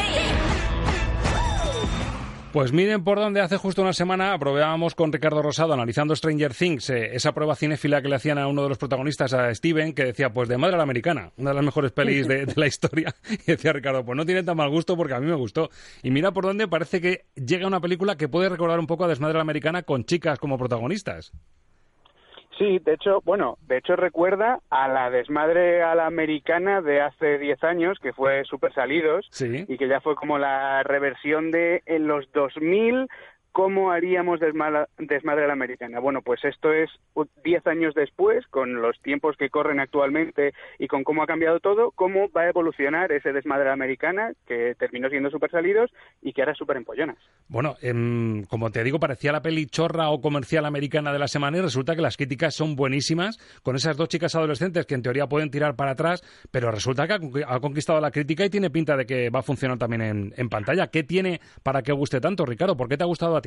[2.54, 6.90] Pues miren por dónde hace justo una semana probábamos con Ricardo Rosado analizando Stranger Things,
[6.90, 10.06] eh, esa prueba cinéfila que le hacían a uno de los protagonistas, a Steven, que
[10.06, 13.14] decía, pues de madre la americana, una de las mejores pelis de, la historia.
[13.30, 15.70] Y decía Ricardo, pues no tiene tan mal gusto porque a mí me gustó.
[16.02, 19.08] Y mira por dónde parece que llega una película que puede recordar un poco a
[19.10, 21.34] Desmadre la americana con chicas como protagonistas.
[22.58, 27.38] Sí, de hecho, bueno, de hecho recuerda a la desmadre a la americana de hace
[27.38, 32.08] 10 años, que fue Super Salidos, y que ya fue como la reversión de en
[32.08, 33.08] los 2000
[33.52, 36.00] ¿Cómo haríamos desmadre, a la americana?
[36.00, 36.92] Bueno, pues esto es
[37.44, 41.92] 10 años después, con los tiempos que corren actualmente y con cómo ha cambiado todo,
[41.92, 46.34] cómo va a evolucionar ese desmadre a la americana que terminó siendo súper salidos y
[46.34, 47.18] que ahora es súper empollonas.
[47.48, 51.58] Bueno, em, como te digo, parecía la peli chorra o comercial americana de la semana
[51.58, 55.26] y resulta que las críticas son buenísimas con esas dos chicas adolescentes que en teoría
[55.28, 57.16] pueden tirar para atrás, pero resulta que
[57.48, 60.50] ha, conquistado la crítica y tiene pinta de que va a funcionar también en, en
[60.50, 60.88] pantalla.
[60.88, 62.78] ¿Qué tiene para que guste tanto, Ricardo?
[62.78, 63.47] ¿Por qué te ha gustado a ti?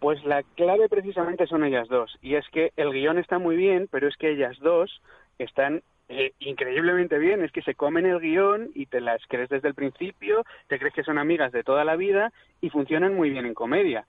[0.00, 2.18] Pues la clave precisamente son ellas dos.
[2.22, 5.00] Y es que el guion está muy bien, pero es que ellas dos
[5.38, 9.68] están eh, increíblemente bien, es que se comen el guion y te las crees desde
[9.68, 13.44] el principio, te crees que son amigas de toda la vida y funcionan muy bien
[13.44, 14.06] en comedia.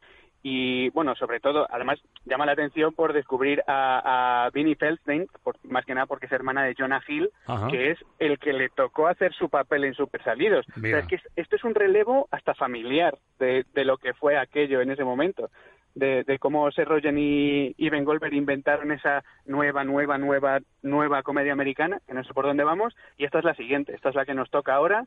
[0.50, 5.28] Y bueno, sobre todo, además llama la atención por descubrir a, a Vinnie Feldstein,
[5.64, 7.30] más que nada porque es hermana de Jonah Hill,
[7.70, 10.66] que es el que le tocó hacer su papel en Super Salidos.
[10.70, 14.38] O sea, es que esto es un relevo hasta familiar de, de lo que fue
[14.38, 15.50] aquello en ese momento
[15.96, 22.00] de, cómo se Rogen y, Ben Goldberg inventaron esa nueva, nueva, nueva, nueva comedia americana,
[22.08, 24.34] que no sé por dónde vamos, y esta es la siguiente, esta es la que
[24.34, 25.06] nos toca ahora,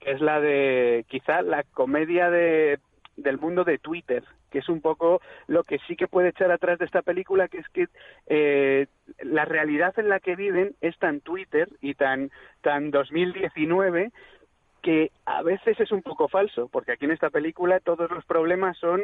[0.00, 2.78] que es la de quizá la comedia de,
[3.16, 6.78] del mundo de Twitter, que es un poco lo que sí que puede echar atrás
[6.78, 7.88] de esta película, que es que
[8.26, 8.86] eh,
[9.22, 14.12] la realidad en la que viven es tan Twitter y tan, tan 2019
[14.82, 18.76] que a veces es un poco falso, porque aquí en esta película todos los problemas
[18.78, 19.02] son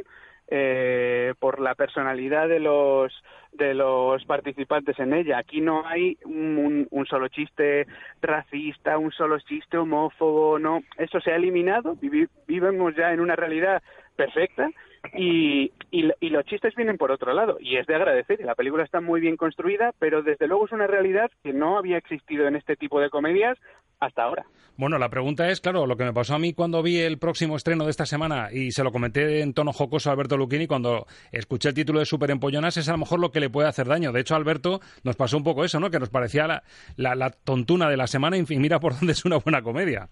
[0.48, 3.12] eh, por la personalidad de los
[3.52, 5.38] de los participantes en ella.
[5.38, 7.86] Aquí no hay un, un, solo chiste
[8.20, 10.82] racista, un solo chiste homófobo, no.
[10.96, 11.96] Eso se ha eliminado.
[11.96, 13.82] vivimos ya en una realidad
[14.16, 14.70] perfecta
[15.14, 18.40] y, y, los chistes vienen por otro lado y es de agradecer.
[18.44, 21.98] La película está muy bien construida, pero desde luego es una realidad que no había
[21.98, 23.58] existido en este tipo de comedias
[24.00, 24.46] hasta ahora.
[24.76, 27.56] Bueno, la pregunta es, claro, lo que me pasó a mí cuando vi el próximo
[27.56, 31.06] estreno de esta semana y se lo comenté en tono jocoso a Alberto Lucchini cuando
[31.32, 33.88] escuché el título de Super Empollonas es a lo mejor lo que le puede hacer
[33.88, 34.12] daño.
[34.12, 35.90] De hecho, Alberto nos pasó un poco eso, ¿no?
[35.90, 36.62] Que nos parecía la,
[36.96, 40.10] la, la tontuna de la semana y mira por dónde es una buena comedia.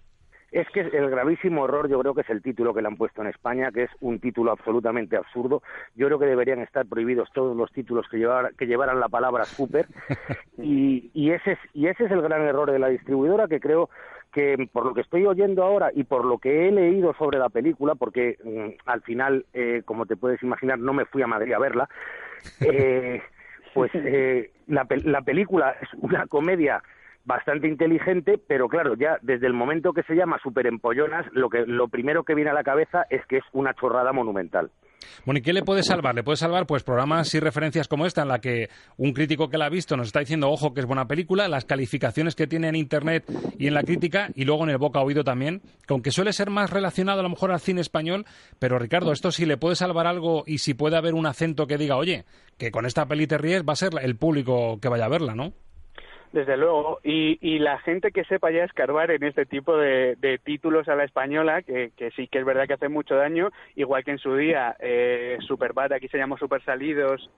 [0.57, 3.21] Es que el gravísimo error yo creo que es el título que le han puesto
[3.21, 5.61] en España, que es un título absolutamente absurdo.
[5.93, 9.85] Yo creo que deberían estar prohibidos todos los títulos que, que llevaran la palabra super.
[10.59, 13.91] Y, y, ese es, y ese es el gran error de la distribuidora que creo
[14.33, 17.49] que por lo que estoy oyendo ahora y por lo que he leído sobre la
[17.49, 21.53] película, porque mm, al final, eh, como te puedes imaginar, no me fui a Madrid
[21.53, 21.87] a verla,
[22.61, 23.21] eh,
[23.75, 26.81] pues eh, la, la película es una comedia
[27.27, 31.65] bastante inteligente, pero claro, ya desde el momento que se llama Super Empollonas, lo, que,
[31.67, 34.71] lo primero que viene a la cabeza es que es una chorrada monumental.
[35.25, 36.15] Bueno, ¿y qué le puede salvar?
[36.15, 39.57] Le puede salvar pues programas y referencias como esta en la que un crítico que
[39.57, 42.69] la ha visto nos está diciendo, ojo, que es buena película, las calificaciones que tiene
[42.69, 43.25] en Internet
[43.59, 46.49] y en la crítica y luego en el boca oído también, que aunque suele ser
[46.49, 48.25] más relacionado a lo mejor al cine español,
[48.57, 51.77] pero Ricardo, esto sí le puede salvar algo y si puede haber un acento que
[51.77, 52.23] diga, oye,
[52.57, 55.35] que con esta peli te ríes, va a ser el público que vaya a verla,
[55.35, 55.51] ¿no?
[56.33, 60.87] Desde luego, y, y la gente que sepa ya escarbar en este tipo de, títulos
[60.89, 64.11] a la española, que, que, sí que es verdad que hace mucho daño, igual que
[64.11, 67.29] en su día eh, Superbad, aquí se llamó Super Salidos,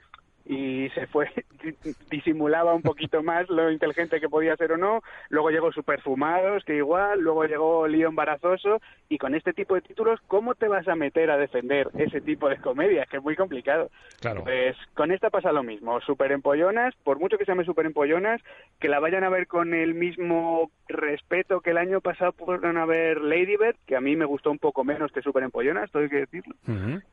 [0.50, 1.30] y se fue,
[2.10, 6.76] disimulaba un poquito más lo inteligente que podía ser o no, luego llegó Superfumados, que
[6.76, 10.96] igual, luego llegó Lío Embarazoso, y con este tipo de títulos, ¿cómo te vas a
[10.96, 13.08] meter a defender ese tipo de comedias?
[13.10, 13.92] Que es muy complicado.
[14.22, 14.44] Claro.
[14.44, 18.42] Pues con esta pasa lo mismo, Super Empollonas, por mucho que se llame Super Empollonas,
[18.80, 22.88] que la vayan a ver con el mismo respeto que el año pasado pudieron a
[22.88, 26.02] ver Lady Bird, que a mí me gustó un poco menos que Super Empollonas, todo
[26.02, 26.56] hay que decirlo,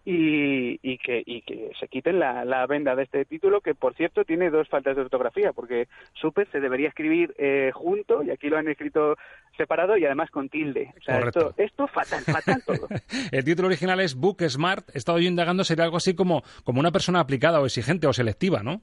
[0.07, 3.95] y, y, que, y que se quiten la, la venda de este título que, por
[3.95, 8.49] cierto, tiene dos faltas de ortografía, porque Super se debería escribir eh, junto y aquí
[8.49, 9.17] lo han escrito
[9.57, 10.93] separado y además con tilde.
[10.99, 12.89] O sea, esto, esto fatal, fatal todo.
[13.33, 14.89] El título original es Book Smart.
[14.95, 18.13] He estado yo indagando, sería algo así como, como una persona aplicada o exigente o
[18.13, 18.83] selectiva, ¿no?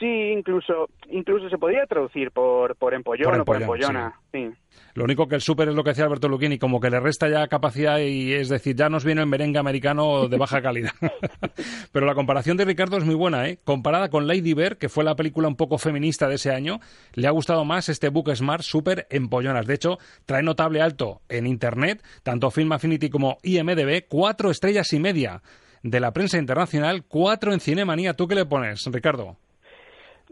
[0.00, 4.18] Sí, incluso incluso se podría traducir por, por empollón, o por empollona.
[4.32, 4.48] Sí.
[4.94, 7.28] Lo único que el súper es lo que decía Alberto Luquini, como que le resta
[7.28, 10.92] ya capacidad y es decir, ya nos viene en merengue americano de baja calidad.
[11.92, 13.58] Pero la comparación de Ricardo es muy buena, ¿eh?
[13.62, 16.80] Comparada con Lady Bird, que fue la película un poco feminista de ese año,
[17.12, 19.66] le ha gustado más este Book Smart súper empollonas.
[19.66, 24.98] De hecho, trae notable alto en Internet, tanto Film Affinity como IMDB, cuatro estrellas y
[24.98, 25.42] media
[25.82, 28.14] de la prensa internacional, cuatro en Cinemanía.
[28.14, 29.36] ¿Tú qué le pones, Ricardo?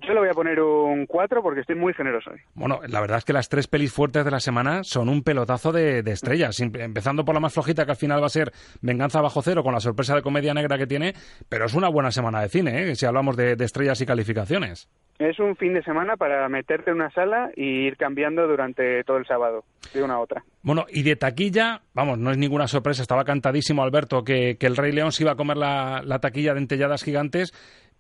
[0.06, 2.38] Yo le voy a poner un 4 porque estoy muy generoso hoy.
[2.54, 5.72] Bueno, la verdad es que las tres pelis fuertes de la semana son un pelotazo
[5.72, 6.61] de, estrellas.
[6.61, 9.74] Empezando por la más flojita, que al final va a ser Venganza bajo cero, con
[9.74, 11.14] la sorpresa de comedia negra que tiene.
[11.48, 12.94] Pero es una buena semana de cine, ¿eh?
[12.94, 14.88] si hablamos de, estrellas y calificaciones.
[15.18, 19.16] Es un fin de semana para meterte en una sala y ir cambiando durante todo
[19.16, 20.44] el sábado, de una a otra.
[20.62, 23.02] Bueno, y de taquilla, vamos, no es ninguna sorpresa.
[23.02, 26.61] Estaba cantadísimo Alberto que, El Rey León se iba a comer la, la taquilla de
[26.61, 27.52] entelladas gigantes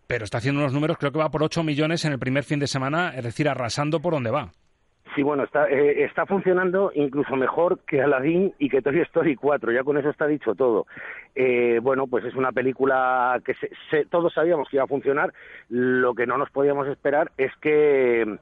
[0.08, 2.58] pero está haciendo unos números, creo que va por 8 millones en el primer fin
[2.58, 4.48] de semana, es decir, arrasando por donde va.
[5.14, 9.72] Sí, bueno, está, eh, está funcionando incluso mejor que Aladdin y que Toy Story 4,
[9.72, 10.86] ya con eso está dicho todo.
[11.34, 13.54] Eh, bueno, pues es una película que
[14.10, 15.32] todos sabíamos que iba a funcionar,
[15.68, 18.38] lo que no nos podíamos esperar es que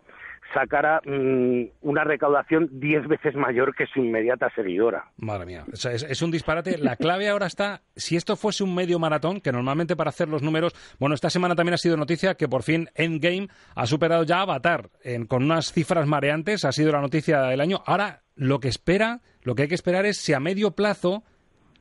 [0.52, 5.04] sacara mm, una recaudación diez veces mayor que su inmediata seguidora.
[5.16, 6.78] Madre mía, es, es, un disparate.
[6.78, 10.42] La clave ahora está, si esto fuese un medio maratón, que normalmente para hacer los
[10.42, 14.40] números, bueno, esta semana también ha sido noticia que por fin Endgame ha superado ya
[14.40, 17.82] Avatar en, con unas cifras mareantes, ha sido la noticia del año.
[17.86, 21.24] Ahora, lo que espera, lo que hay que esperar es si a medio plazo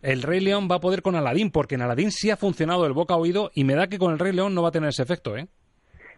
[0.02, 2.94] el Rey León va a poder con Aladdin, porque en Aladdin sí ha funcionado el
[2.94, 4.90] boca a oído y me da que con el Rey León no va a tener
[4.90, 5.48] ese efecto, ¿eh?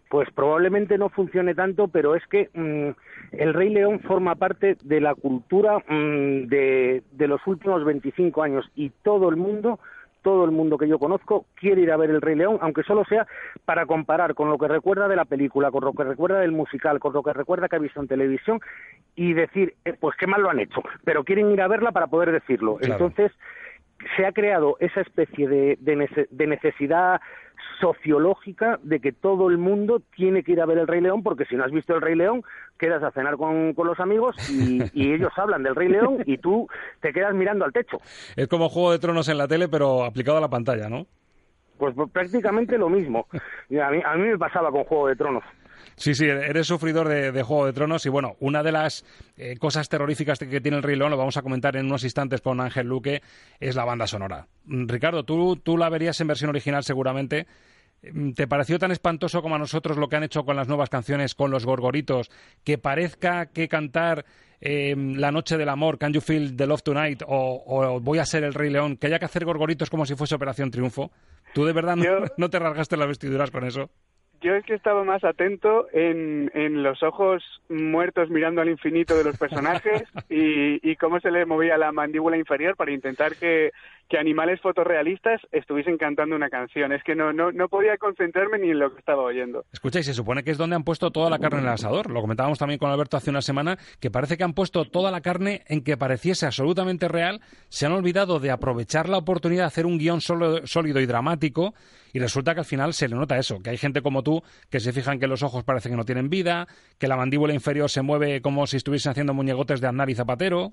[0.08, 5.00] Pues probablemente no funcione tanto, pero es que mm, el Rey León forma parte de
[5.00, 9.78] la cultura mm, de, de los últimos 25 años y todo el mundo
[10.22, 13.04] todo el mundo que yo conozco quiere ir a ver El Rey León, aunque solo
[13.04, 13.26] sea
[13.64, 16.98] para comparar con lo que recuerda de la película, con lo que recuerda del musical,
[17.00, 18.60] con lo que recuerda que ha visto en televisión
[19.14, 22.08] y decir, eh, pues qué mal lo han hecho, pero quieren ir a verla para
[22.08, 22.78] poder decirlo.
[22.80, 23.32] Entonces,
[24.16, 27.20] se ha creado esa especie de, de, necesidad
[27.80, 31.44] sociológica de que todo el mundo tiene que ir a ver el Rey León porque
[31.44, 32.42] si no has visto el Rey León
[32.78, 36.68] quedas a cenar con, los amigos y, ellos hablan del Rey León y tú
[37.00, 37.98] te quedas mirando al techo.
[38.36, 41.06] Es como Juego de Tronos en la tele pero aplicado a la pantalla, ¿no?
[41.78, 43.26] Pues, pues prácticamente lo mismo.
[43.32, 45.44] A mí, a mí me pasaba con Juego de Tronos.
[45.98, 49.04] Sí, sí, eres sufridor de, Juego de Tronos y bueno, una de las
[49.36, 52.40] eh, cosas terroríficas que tiene el Rey León, lo vamos a comentar en unos instantes
[52.40, 53.20] con Ángel Luque,
[53.58, 54.46] es la banda sonora.
[54.66, 57.48] Mm, Ricardo, tú, tú la verías en versión original seguramente.
[58.02, 60.88] Mm, ¿Te pareció tan espantoso como a nosotros lo que han hecho con las nuevas
[60.88, 62.30] canciones, con los gorgoritos,
[62.64, 64.24] que parezca que cantar
[64.60, 68.44] em, La Noche del Amor, Can You Feel the Love Tonight o, Voy a ser
[68.44, 71.10] el Rey León, que haya que hacer gorgoritos como si fuese Operación Triunfo?
[71.54, 71.96] ¿Tú de verdad
[72.36, 73.90] no te rasgaste las vestiduras con eso?
[74.40, 79.24] Yo es que estaba más atento en, en los ojos muertos mirando al infinito de
[79.24, 83.70] los personajes y, y cómo se le movía la mandíbula inferior para intentar que,
[84.08, 86.92] que animales fotorrealistas estuviesen cantando una canción.
[86.92, 89.64] Es que no, no, no podía concentrarme ni en lo que estaba oyendo.
[89.72, 92.10] Escucha, y se supone que es donde han puesto toda la carne en el asador.
[92.10, 95.20] Lo comentábamos también con Alberto hace una semana, que parece que han puesto toda la
[95.20, 97.40] carne en que pareciese absolutamente real.
[97.68, 101.74] Se han olvidado de aprovechar la oportunidad de hacer un guion sólido y dramático.
[102.10, 104.27] Y resulta que al final se le nota eso, que hay gente como tú
[104.70, 106.66] que se fijan que los ojos parecen que no tienen vida,
[106.98, 110.70] que la mandíbula inferior se mueve como si estuviesen haciendo muñegotes de Aznar y Zapatero.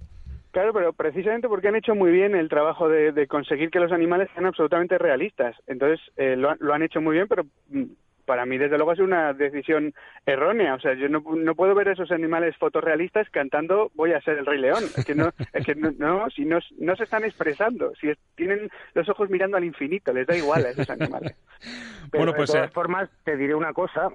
[0.56, 4.30] Claro, pero precisamente porque han hecho muy bien el trabajo de, conseguir que los animales
[4.34, 5.54] sean absolutamente realistas.
[5.68, 7.84] Entonces, eh, lo, han hecho muy bien, pero mm,
[8.26, 9.94] para mí, desde luego, es una decisión
[10.26, 10.76] errónea.
[10.76, 11.22] O sea, yo no,
[11.56, 14.84] puedo ver esos animales fotorrealistas cantando voy a ser el Rey León.
[14.96, 17.94] Es que no, es que no, si no, no se están expresando.
[17.96, 21.36] Si tienen los ojos mirando al infinito, les da igual a esos animales.
[22.12, 24.10] bueno, pues, de todas eh, formas, te diré una cosa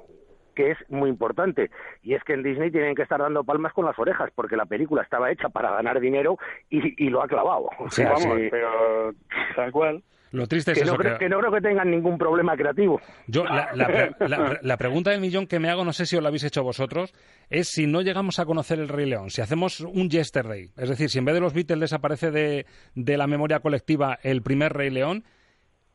[0.55, 1.71] que es muy importante.
[2.03, 4.67] Y es que en Disney tienen que estar dando palmas con las orejas, porque la
[4.67, 6.39] película estaba hecha para ganar dinero
[6.69, 7.71] y, lo ha clavado.
[7.79, 9.13] O sea, vamos, pero
[9.57, 10.03] tal cual.
[10.33, 11.29] Lo triste es que eso, no creo, que...
[11.29, 13.01] no creo que tengan ningún problema creativo.
[13.27, 16.63] Yo, la, pregunta del millón que me hago, no sé si os la habéis hecho
[16.63, 17.13] vosotros,
[17.49, 21.11] es si no llegamos a conocer el Rey León, si hacemos un yesterday, es decir,
[21.11, 24.91] si en vez de los Beatles desaparece de, de la memoria colectiva el primer Rey
[24.91, 25.25] León,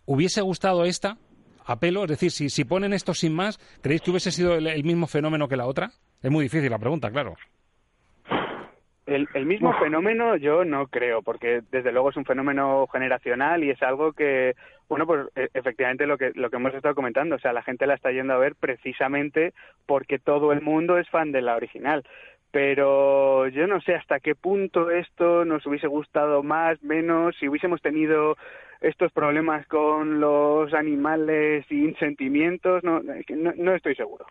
[0.06, 1.18] ¿hubiese gustado esta?
[1.66, 2.04] a pelo?
[2.04, 5.48] Es decir, si, si ponen esto sin más, ¿creéis que hubiese sido el, mismo fenómeno
[5.48, 5.92] que la otra?
[6.22, 7.36] Es muy difícil la pregunta, claro.
[9.06, 13.70] El, el, mismo fenómeno yo no creo, porque desde luego es un fenómeno generacional y
[13.70, 14.56] es algo que,
[14.90, 17.86] bueno, pues e, efectivamente lo que, lo que hemos estado comentando, o sea, la gente
[17.86, 19.54] la está yendo a ver precisamente
[19.86, 22.04] porque todo el mundo es fan de la original.
[22.50, 27.82] Pero yo no sé hasta qué punto esto nos hubiese gustado más, menos, si hubiésemos
[27.82, 28.38] tenido
[28.82, 33.02] estos problemas con los animales sin sentimientos, no,
[33.58, 34.26] no, estoy seguro.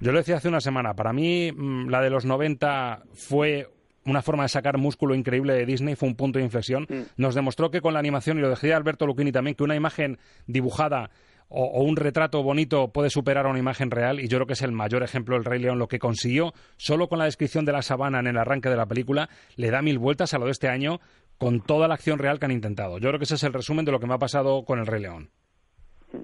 [0.00, 3.66] Yo lo decía hace una semana, para mí mm, la de los 90 fue
[4.06, 6.86] una forma de sacar músculo increíble de Disney, fue un punto de inflexión.
[6.88, 7.02] Mm.
[7.16, 10.18] Nos demostró que con la animación, y lo decía Alberto Lucchini también, que una imagen
[10.46, 11.10] dibujada
[11.48, 14.62] o, un retrato bonito puede superar a una imagen real y yo creo que es
[14.62, 15.78] el mayor ejemplo del Rey León.
[15.78, 18.86] Lo que consiguió solo con la descripción de la sabana en el arranque de la
[18.86, 21.00] película le da mil vueltas a lo de este año
[21.38, 22.98] con toda la acción real que han intentado.
[22.98, 24.86] Yo creo que ese es el resumen de lo que me ha pasado con el
[24.86, 25.30] Rey León.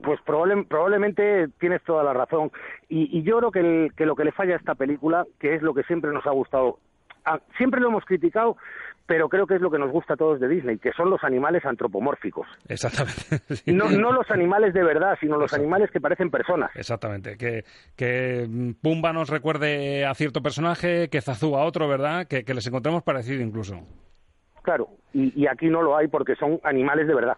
[0.02, 2.50] Pues probablemente tienes toda la razón.
[2.88, 5.74] Y, yo creo que, que, lo que le falla a esta película, que es lo
[5.74, 6.78] que siempre nos ha gustado,
[7.56, 8.56] siempre lo hemos criticado,
[9.06, 11.22] pero creo que es lo que nos gusta a todos de Disney, que son los
[11.24, 12.46] animales antropomórficos.
[12.68, 13.42] Exactamente.
[13.72, 16.70] No, no los animales de verdad, sino los animales que parecen personas.
[16.74, 17.36] Exactamente.
[17.36, 17.64] Que,
[17.96, 18.46] que
[18.80, 22.26] Pumba nos recuerde a cierto personaje, que Zazú a otro, ¿verdad?
[22.26, 23.80] Que, que les encontremos parecido incluso.
[24.62, 27.36] Claro, y, aquí no lo hay porque son animales de verdad.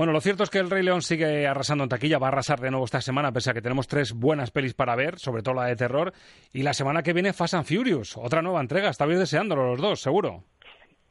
[0.00, 2.58] Bueno, lo cierto es que el Rey León sigue arrasando en taquilla, va a arrasar
[2.58, 5.56] de nuevo esta semana, pese a que tenemos tres buenas pelis para ver, sobre todo
[5.56, 6.14] la de terror.
[6.54, 10.00] Y la semana que viene Fast and Furious, otra nueva entrega, estabais deseándolo los dos,
[10.00, 10.44] seguro.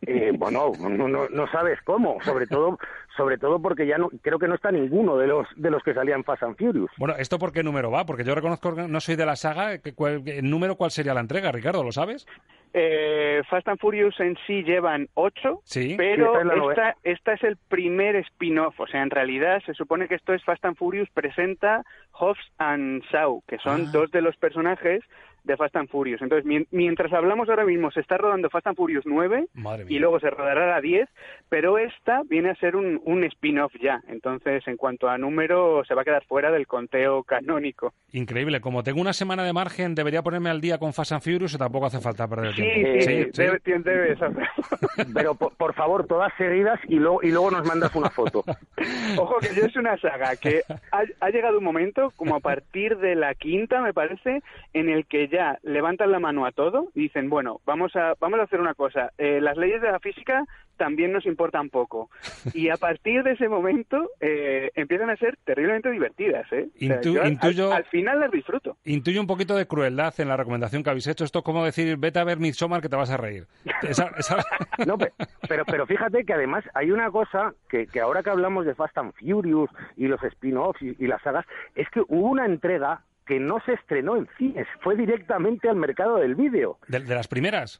[0.07, 2.77] Eh, bueno, no, no, no sabes cómo, sobre todo,
[3.17, 5.93] sobre todo porque ya no, creo que no está ninguno de los de los que
[5.93, 6.89] salían Fast and Furious.
[6.97, 8.05] Bueno, ¿esto por qué número va?
[8.05, 9.79] Porque yo reconozco que no soy de la saga.
[9.79, 11.83] ¿qué- cuál- ¿El número cuál sería la entrega, Ricardo?
[11.83, 12.25] ¿Lo sabes?
[12.71, 15.95] Eh, Fast and Furious en sí llevan ocho, Sí.
[15.97, 18.79] pero Sí, esta, esta es el primer spin-off.
[18.79, 23.03] O sea, en realidad se supone que esto es Fast and Furious presenta Hobbs and
[23.11, 23.89] Shaw, que son Ah.
[23.91, 25.01] dos de los personajes
[25.43, 26.21] de Fast and Furious.
[26.21, 29.97] Entonces, mien- mientras hablamos ahora mismo, se está rodando Fast and Furious 9 Madre mía.
[29.97, 31.09] y luego se rodará la 10,
[31.49, 34.01] pero esta viene a ser un, un spin-off ya.
[34.07, 37.93] Entonces, en cuanto a número, se va a quedar fuera del conteo canónico.
[38.11, 38.61] Increíble.
[38.61, 41.57] Como tengo una semana de margen, ¿debería ponerme al día con Fast and Furious o
[41.57, 43.01] tampoco hace falta perder Sí, tiempo?
[43.01, 43.41] sí, Sí, sí.
[43.41, 44.47] debe- tien- debes hacer.
[45.13, 48.43] Pero por, por favor, todas seguidas y luego y luego nos mandas una foto.
[49.17, 50.61] Ojo que yo es una saga que
[50.91, 54.41] ha, ha llegado un momento, como a partir de la quinta, me parece,
[54.73, 58.39] en el que ya levantan la mano a todo y dicen, bueno, vamos a, vamos
[58.39, 60.45] a hacer una cosa, eh, las leyes de la física
[60.77, 62.09] también nos importan poco.
[62.53, 66.45] Y a partir de ese momento eh, empiezan a ser terriblemente divertidas.
[66.53, 66.67] ¿eh?
[66.75, 68.77] O sea, Intu- yo al- intuyo- al, al final las disfruto.
[68.86, 71.23] Intuyo un poquito de crueldad en la recomendación que habéis hecho.
[71.25, 73.45] Esto es como decir, vete a ver Midsommar que te vas a reír.
[73.84, 74.43] Esa- esa-
[74.88, 75.11] No, pe-
[75.47, 78.97] pero, pero fíjate que además hay una cosa que, que ahora que hablamos de Fast
[78.97, 83.39] and Furious y los spin-offs y, y las sagas, es que hubo una entrega que
[83.39, 86.80] no se estrenó en cines, fue directamente al mercado del vídeo.
[86.88, 87.80] de, de las primeras.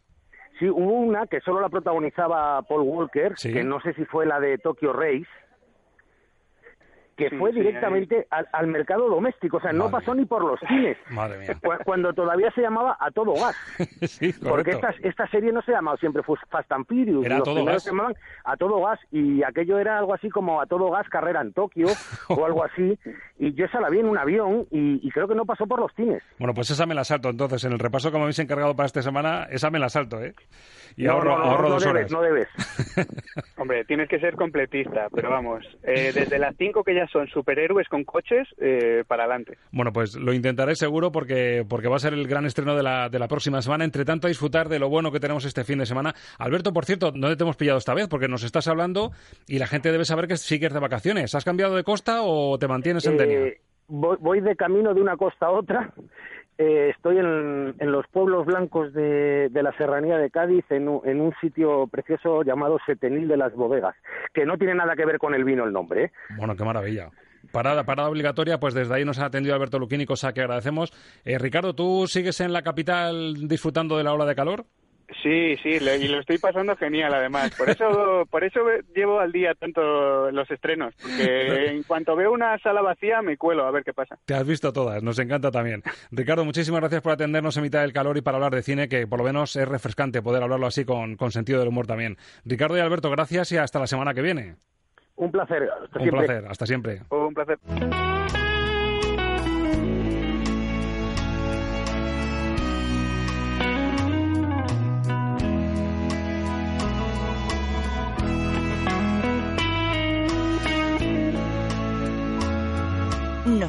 [0.60, 3.52] Sí, hubo una que solo la protagonizaba Paul Walker, Sí.
[3.52, 5.26] que no sé si fue la de Tokyo Race,
[7.20, 10.43] que Sí, fue sí, directamente al, al mercado doméstico, o sea, no pasó ni por
[10.43, 10.97] los cines.
[11.11, 11.57] Madre mía.
[11.86, 13.55] Cuando todavía se llamaba A Todo Gas.
[14.07, 17.26] sí, Porque esta, esta serie no se llamaba siempre Fus- Fast and Furious.
[17.26, 17.84] Era A los Todo primeros Gas.
[17.84, 18.15] se llamaban
[18.45, 21.88] A Todo Gas y aquello era algo así como A Todo Gas Carrera en Tokio
[22.30, 22.97] o algo así.
[23.38, 25.80] Y yo esa la vi en un avión y, y creo que no pasó por
[25.80, 26.24] los cines.
[26.39, 27.63] Bueno, pues esa me la salto entonces.
[27.65, 30.34] En el repaso que me habéis encargado para esta semana, esa me la salto, ¿eh?
[30.95, 32.11] Y No, ahorro, no, no, ahorro no dos debes, horas.
[32.11, 32.47] no debes.
[33.57, 37.88] Hombre, tienes que ser completista, pero vamos, eh, desde las cinco que ya son superhéroes
[37.88, 39.57] con coches, eh, para adelante.
[39.72, 43.10] Bueno, pues lo intentaré seguro porque, porque va a ser el gran estreno de la,
[43.10, 43.86] de la próxima semana.
[43.86, 46.14] Entre tanto, a disfrutar de lo bueno que tenemos este fin de semana.
[46.38, 48.07] Alberto, por cierto, ¿dónde te hemos pillado esta vez?
[48.07, 49.12] Porque nos estás hablando
[49.47, 51.36] y la gente debe saber que sigues de vacaciones.
[51.36, 53.39] ¿Has cambiado de costa o te mantienes en Denia?
[53.39, 55.93] Eh, voy, voy de camino de una costa a otra.
[56.62, 62.43] Eh, estoy en, los pueblos blancos de, la serranía de Cádiz, en un, sitio precioso
[62.43, 63.95] llamado Setenil de las Bodegas,
[64.34, 66.03] que no tiene nada que ver con el vino el nombre.
[66.03, 66.12] ¿eh?
[66.36, 67.12] Bueno, qué maravilla.
[67.53, 70.91] Parada, parada obligatoria, pues desde ahí nos ha atendido Alberto Luquini, cosa que agradecemos.
[71.24, 74.66] Eh, Ricardo, ¿tú sigues en la capital disfrutando de la ola de calor?
[75.24, 77.51] Sí, sí, lo- y lo estoy pasando genial además.
[77.57, 78.60] Por eso, por eso
[78.95, 83.66] llevo al día tanto los estrenos, porque en cuanto veo una sala vacía me cuelo
[83.66, 84.18] a ver qué pasa.
[84.26, 85.82] Te has visto todas, nos encanta también.
[86.12, 89.07] Ricardo, muchísimas gracias por atendernos en mitad del calor y para hablar de cine, que
[89.07, 92.18] por lo menos es refrescante poder hablarlo así con, con sentido del humor también.
[92.45, 94.55] Ricardo y Alberto, gracias y hasta la semana que viene.
[95.16, 95.64] Un placer.
[95.64, 96.26] Hasta Un siempre.
[96.28, 97.01] placer, hasta siempre.
[97.10, 97.57] Un placer.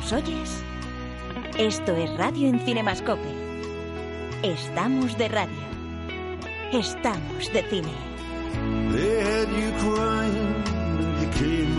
[0.00, 0.62] ¿Nos oyes?
[1.58, 3.28] Esto es Radio en Cinemascope.
[4.42, 5.60] Estamos de radio.
[6.72, 7.92] Estamos de cine.
[8.92, 10.64] They had you crying,
[11.20, 11.76] you came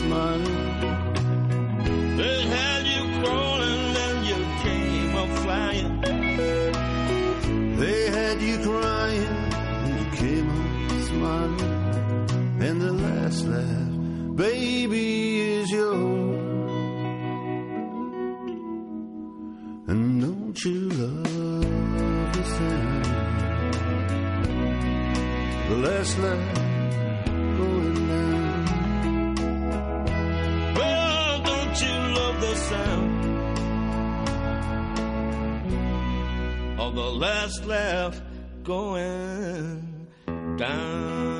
[0.00, 0.60] smiling.
[2.16, 6.00] They had you crawling and you came up flying.
[7.78, 9.28] They had you crying
[9.84, 10.50] and came.
[12.60, 16.39] And the last laugh, baby, is yours.
[20.64, 23.04] You love the sound?
[25.68, 26.54] The last laugh
[27.56, 29.34] going down.
[30.74, 33.24] Well, don't you love the sound
[36.80, 38.20] of the last laugh
[38.62, 40.06] going
[40.58, 41.39] down?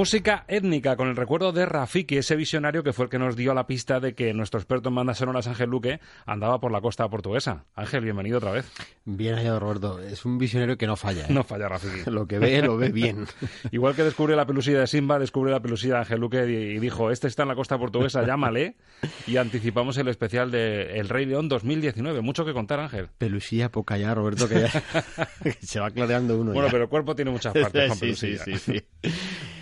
[0.00, 3.52] Música étnica, con el recuerdo de Rafiki, ese visionario que fue el que nos dio
[3.52, 7.06] la pista de que nuestro experto en bandas sonoras, Ángel Luque, andaba por la costa
[7.10, 7.66] portuguesa.
[7.74, 8.72] Ángel, bienvenido otra vez.
[9.04, 10.00] Bien hallado, Roberto.
[10.00, 11.24] Es un visionario que no falla.
[11.24, 11.28] ¿eh?
[11.28, 12.10] No falla, Rafiki.
[12.10, 13.26] Lo que ve, lo ve bien.
[13.72, 17.10] Igual que descubrió la pelusilla de Simba, descubrió la pelusilla de Ángel Luque y dijo,
[17.10, 18.76] este está en la costa portuguesa, llámale.
[19.26, 22.22] Y anticipamos el especial de El Rey León 2019.
[22.22, 23.10] Mucho que contar, Ángel.
[23.18, 24.82] Pelusilla poca ya, Roberto, que, ya,
[25.60, 26.72] se va clareando uno Bueno, ya.
[26.72, 28.82] pero el cuerpo tiene muchas partes con sí, sí, sí.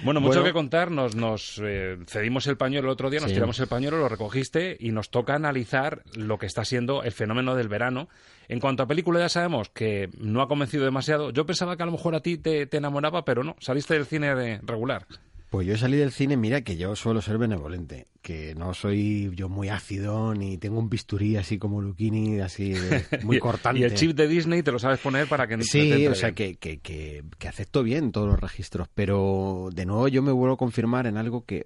[0.05, 0.45] Bueno, mucho Bueno.
[0.45, 0.91] que contar.
[0.91, 3.35] Nos, nos eh, cedimos el pañuelo el otro día, nos Sí.
[3.35, 7.55] tiramos el pañuelo, lo recogiste y nos toca analizar lo que está siendo el fenómeno
[7.55, 8.09] del verano.
[8.49, 11.31] En cuanto a película, ya sabemos que no ha convencido demasiado.
[11.31, 13.57] Yo pensaba que a lo mejor a ti te, te enamoraba, pero no.
[13.61, 15.07] Saliste del cine de regular.
[15.51, 19.49] Pues yo salí del cine, mira que yo suelo ser benevolente, que no soy yo
[19.49, 23.81] muy ácido ni tengo un bisturí así como Luchini, así de- muy cortante.
[23.81, 26.09] Y el chip de Disney te lo sabes poner para que no te Sí, entre
[26.09, 30.33] o sea, que, que, que acepto bien todos los registros, pero de nuevo yo me
[30.33, 31.65] vuelvo a confirmar en algo que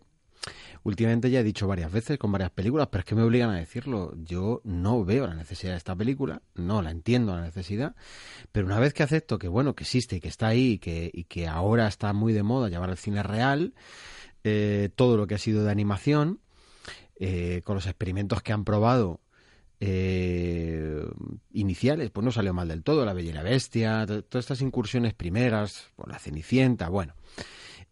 [0.85, 3.57] últimamente ya he dicho varias veces con varias películas, pero es que me obligan a
[3.59, 4.15] decirlo.
[4.17, 7.95] Yo no veo la necesidad de esta película, no la entiendo la necesidad,
[8.53, 11.11] pero una vez que acepto que bueno, que existe y que está ahí y que,
[11.13, 13.75] y que ahora está muy de moda llevar al cine real,
[14.45, 16.41] eh, todo lo que ha sido de animación,
[17.21, 19.21] eh, con los experimentos que han probado
[19.85, 21.05] eh,
[21.53, 24.61] iniciales, pues no salió mal del todo, La Bella y la Bestia, to- todas estas
[24.63, 27.15] incursiones primeras, por La Cenicienta, bueno.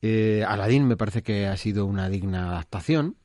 [0.02, 3.16] Eh, Aladdin me parece que ha sido una digna adaptación,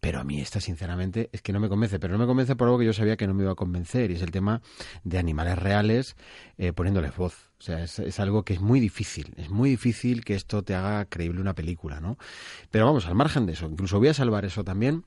[0.00, 2.68] pero a mí esta, sinceramente, es que no me convence, pero no me convence por
[2.68, 4.62] algo que yo sabía que no me iba a convencer, y es el tema
[5.04, 6.16] de animales reales
[6.56, 7.50] eh, poniéndoles voz.
[7.58, 10.74] O sea, es, es algo que es muy difícil, es muy difícil que esto te
[10.74, 12.16] haga creíble una película, ¿no?
[12.70, 15.04] Pero vamos, al margen de eso, incluso voy a salvar eso también.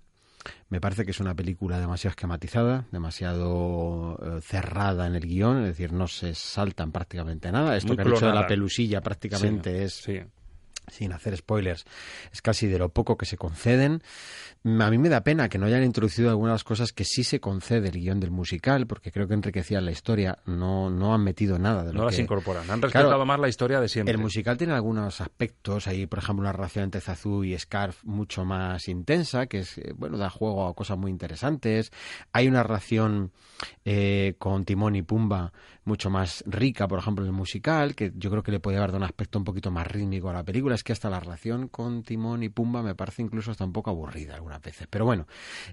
[0.70, 5.68] Me parece que es una película demasiado esquematizada, demasiado eh, cerrada en el guion, es
[5.68, 7.78] decir, no se saltan prácticamente nada.
[7.78, 10.26] Esto Muy que han hecho de la pelusilla prácticamente Sí, es,
[10.88, 11.86] sin hacer spoilers,
[12.32, 14.02] es casi de lo poco que se conceden.
[14.64, 17.40] Mm, A mí me da pena que no hayan introducido algunas cosas que sí se
[17.40, 20.40] concede el guion del musical, porque creo que enriquecían la historia.
[20.46, 22.22] No, no han metido nada de lo No las que...
[22.22, 22.64] incorporan.
[22.70, 24.14] Han Claro, respetado más la historia de siempre.
[24.14, 28.46] el musical tiene algunos aspectos, ahí por ejemplo una relación entre Zazu y Scarf mucho
[28.46, 31.92] más intensa, que es, eh, bueno, da juego a cosas muy interesantes.
[32.32, 33.32] Hay una relación
[33.86, 35.52] eh, con Timón y Pumba
[35.86, 38.94] mucho más rica, por ejemplo, en el musical, que yo creo que le puede dar
[38.94, 40.76] un aspecto un poquito más rítmico a la película.
[40.76, 43.90] Es que hasta la relación con Timón y Pumba me parece incluso hasta un poco
[43.90, 44.88] aburrida algunas veces.
[44.90, 45.28] Pero bueno,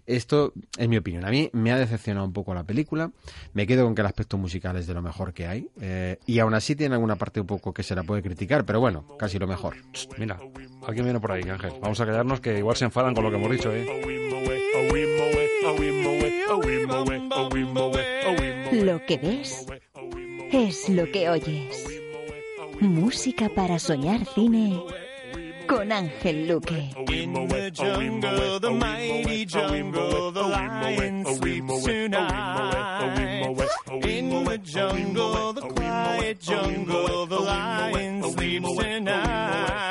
[0.07, 1.25] esto es mi opinión.
[1.25, 3.11] A mí me ha decepcionado un poco la película.
[3.53, 5.69] Me quedo con que el aspecto musical es de lo mejor que hay.
[5.81, 8.81] eh, y aún así tiene alguna parte un poco que se la puede criticar, pero
[8.81, 9.77] bueno, casi lo mejor.
[10.19, 10.39] Mira,
[10.87, 11.73] alguien viene por ahí, Ángel.
[11.81, 13.87] Vamos a callarnos que igual se enfadan con lo que hemos dicho, ¿eh?
[18.73, 19.67] Lo que ves
[20.53, 21.87] es lo que oyes.
[22.81, 24.81] Música para soñar cine
[25.67, 26.91] con Ángel Luque.
[36.41, 39.90] Jungle, the lion sleeps tonight.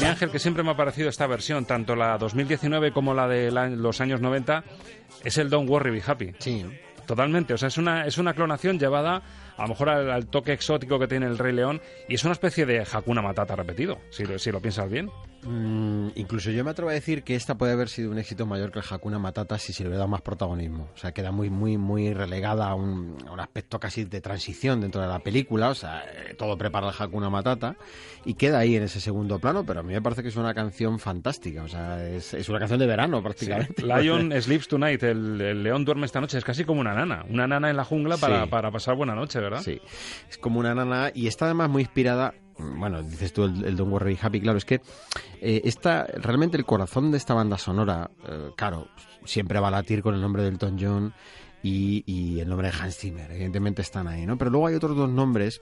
[0.00, 3.50] Mí, Ángel, que siempre me ha parecido esta versión, tanto la 2019 como la de
[3.50, 4.64] la- los años 90,
[5.24, 6.32] es el Don't Worry Be Happy.
[6.38, 6.64] Sí.
[7.06, 9.22] Totalmente, o sea, es una, es una clonación llevada
[9.58, 12.32] a lo mejor al, al toque exótico que tiene el Rey León y es una
[12.32, 15.10] especie de Hakuna Matata repetido, si, lo- si lo piensas bien.
[15.44, 18.72] Mm, incluso yo me atrevo a decir que esta puede haber sido un éxito mayor
[18.72, 20.88] que el Hakuna Matata si se le hubiera dado más protagonismo.
[20.94, 24.80] O sea, queda muy, muy, muy relegada a un, a un aspecto casi de transición
[24.80, 25.70] dentro de la película.
[25.70, 27.76] O sea, eh, todo prepara el Hakuna Matata
[28.24, 30.54] y queda ahí en ese segundo plano, pero a mí me parece que es una
[30.54, 31.62] canción fantástica.
[31.62, 33.82] O sea, es, es una canción de verano prácticamente.
[33.84, 37.46] Lion Sleeps Tonight, el, el león duerme esta noche, es casi como una nana, una
[37.46, 38.48] nana en la jungla para, Sí.
[38.50, 39.80] para pasar buena noche, Sí,
[40.28, 42.34] es como una nana y está además muy inspirada.
[42.58, 44.80] Bueno, dices tú el, el Don't Worry Happy, claro, es que
[45.40, 48.88] eh, esta, realmente el corazón de esta banda sonora, eh, claro,
[49.24, 51.14] siempre va a latir con el nombre del Elton John
[51.62, 54.36] y, y el nombre de Hans Zimmer, evidentemente están ahí, ¿no?
[54.36, 55.60] Pero luego hay otros dos nombres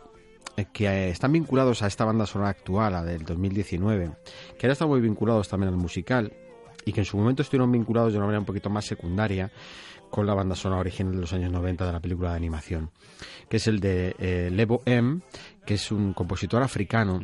[0.57, 4.11] eh, que eh, están vinculados a esta banda sonora actual, la del 2019,
[4.59, 6.33] que ahora están muy vinculados también al musical
[6.85, 9.51] y que en su momento estuvieron vinculados de una manera un poquito más secundaria
[10.17, 12.91] con la banda sonora original de los años 90 de la película de animación,
[13.51, 15.21] que es el de eh, Lebo M,
[15.67, 17.21] que es un compositor africano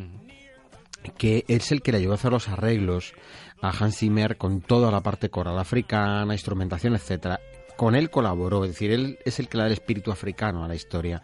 [1.17, 3.15] que es el que le ayudó a hacer los arreglos
[3.63, 7.41] a Hans Zimmer con toda la parte coral africana, instrumentación, etcétera.
[7.77, 10.69] Con él colaboró, es decir, él es el que le da el espíritu africano a
[10.69, 11.23] la historia.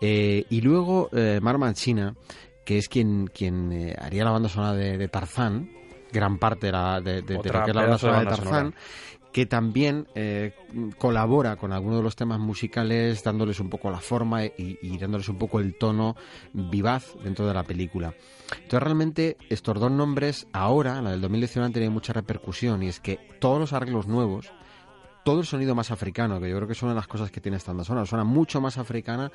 [0.00, 2.14] Eh, y luego eh, Mar Mancina,
[2.64, 5.70] que es quien, quien eh, haría la banda sonora de, de Tarzán,
[6.12, 8.76] gran parte de, la, de, de- lo que es la banda sonora de Tarzán, sonora.
[9.32, 10.54] Que también eh,
[10.98, 15.28] colabora con algunos de los temas musicales, dándoles un poco la forma y, y dándoles
[15.28, 16.16] un poco el tono
[16.52, 18.14] vivaz dentro de la película.
[18.52, 23.00] Entonces realmente estos dos nombres ahora, la del 2019, han tenido mucha repercusión y es
[23.00, 24.50] que todos los arreglos nuevos,
[25.26, 27.40] todo el sonido más africano, que yo creo que es una de las cosas que
[27.40, 29.32] tiene esta banda sonora, suena mucho más africana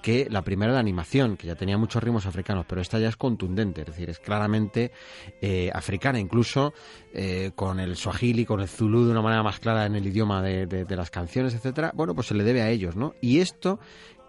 [0.00, 3.16] que la primera de animación, que ya tenía muchos ritmos africanos, pero esta ya es
[3.16, 4.92] contundente, es decir, es claramente
[5.40, 6.72] eh, africana, incluso
[7.12, 10.42] eh, con el swahili, con el zulú de una manera más clara en el idioma
[10.42, 11.90] de, de- de las canciones, etcétera.
[11.92, 13.16] Bueno, pues se le debe a ellos, ¿no?
[13.20, 13.80] Y esto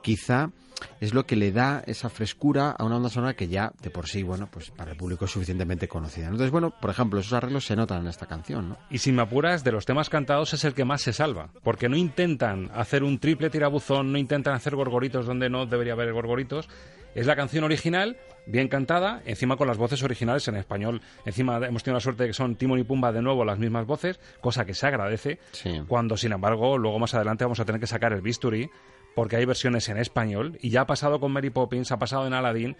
[0.03, 0.51] quizá
[0.99, 4.07] es lo que le da esa frescura a una banda sonora que ya de por
[4.07, 6.25] sí, bueno, pues para el público es suficientemente conocida.
[6.25, 8.77] Entonces, bueno, por ejemplo, esos arreglos se notan en esta canción, ¿no?
[8.89, 11.89] Y si me apuras, de los temas cantados es el que más se salva, porque
[11.89, 16.69] no intentan hacer un triple tirabuzón, no intentan hacer gorgoritos donde no debería haber gorgoritos.
[17.15, 21.01] Es la canción original, bien cantada, encima con las voces originales en español.
[21.25, 23.85] Encima hemos tenido la suerte de que son Timon y Pumba de nuevo las mismas
[23.85, 25.39] voces, cosa que se agradece.
[25.87, 28.67] Cuando, sin embargo, luego más adelante vamos a tener que sacar el bisturí,
[29.15, 32.33] porque hay versiones en español, y ya ha pasado con Mary Poppins, ha pasado en
[32.33, 32.75] Aladdin,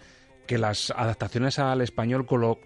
[0.46, 2.58] que las adaptaciones al español con lo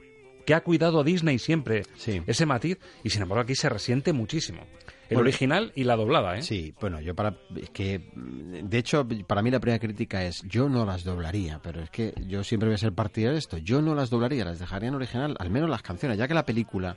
[0.45, 1.83] que ha cuidado Disney siempre
[2.27, 4.63] ese matiz y sin embargo aquí se resiente muchísimo.
[5.11, 6.43] El Bueno, original y la doblada, ¿eh?
[6.43, 10.69] Sí, bueno, yo para es que de hecho para mí la primera crítica es yo
[10.71, 13.59] no las doblaría, pero es que yo siempre voy a ser partidario de esto.
[13.59, 16.47] Yo no las doblaría, las dejaría en original, al menos las canciones, ya que la
[16.47, 16.97] película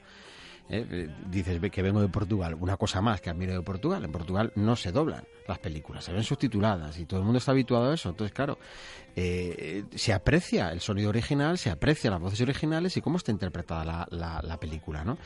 [0.72, 4.12] eh, eh, dices que vengo de Portugal, una cosa más que admiro de Portugal, en
[4.12, 7.92] Portugal no se doblan las películas, se ven subtituladas y todo el mundo está habituado
[7.92, 8.58] a eso, entonces claro,
[9.16, 13.84] eh, se aprecia el sonido original, se aprecia las voces originales y cómo está interpretada
[13.84, 15.18] la, la- la película, ¿no?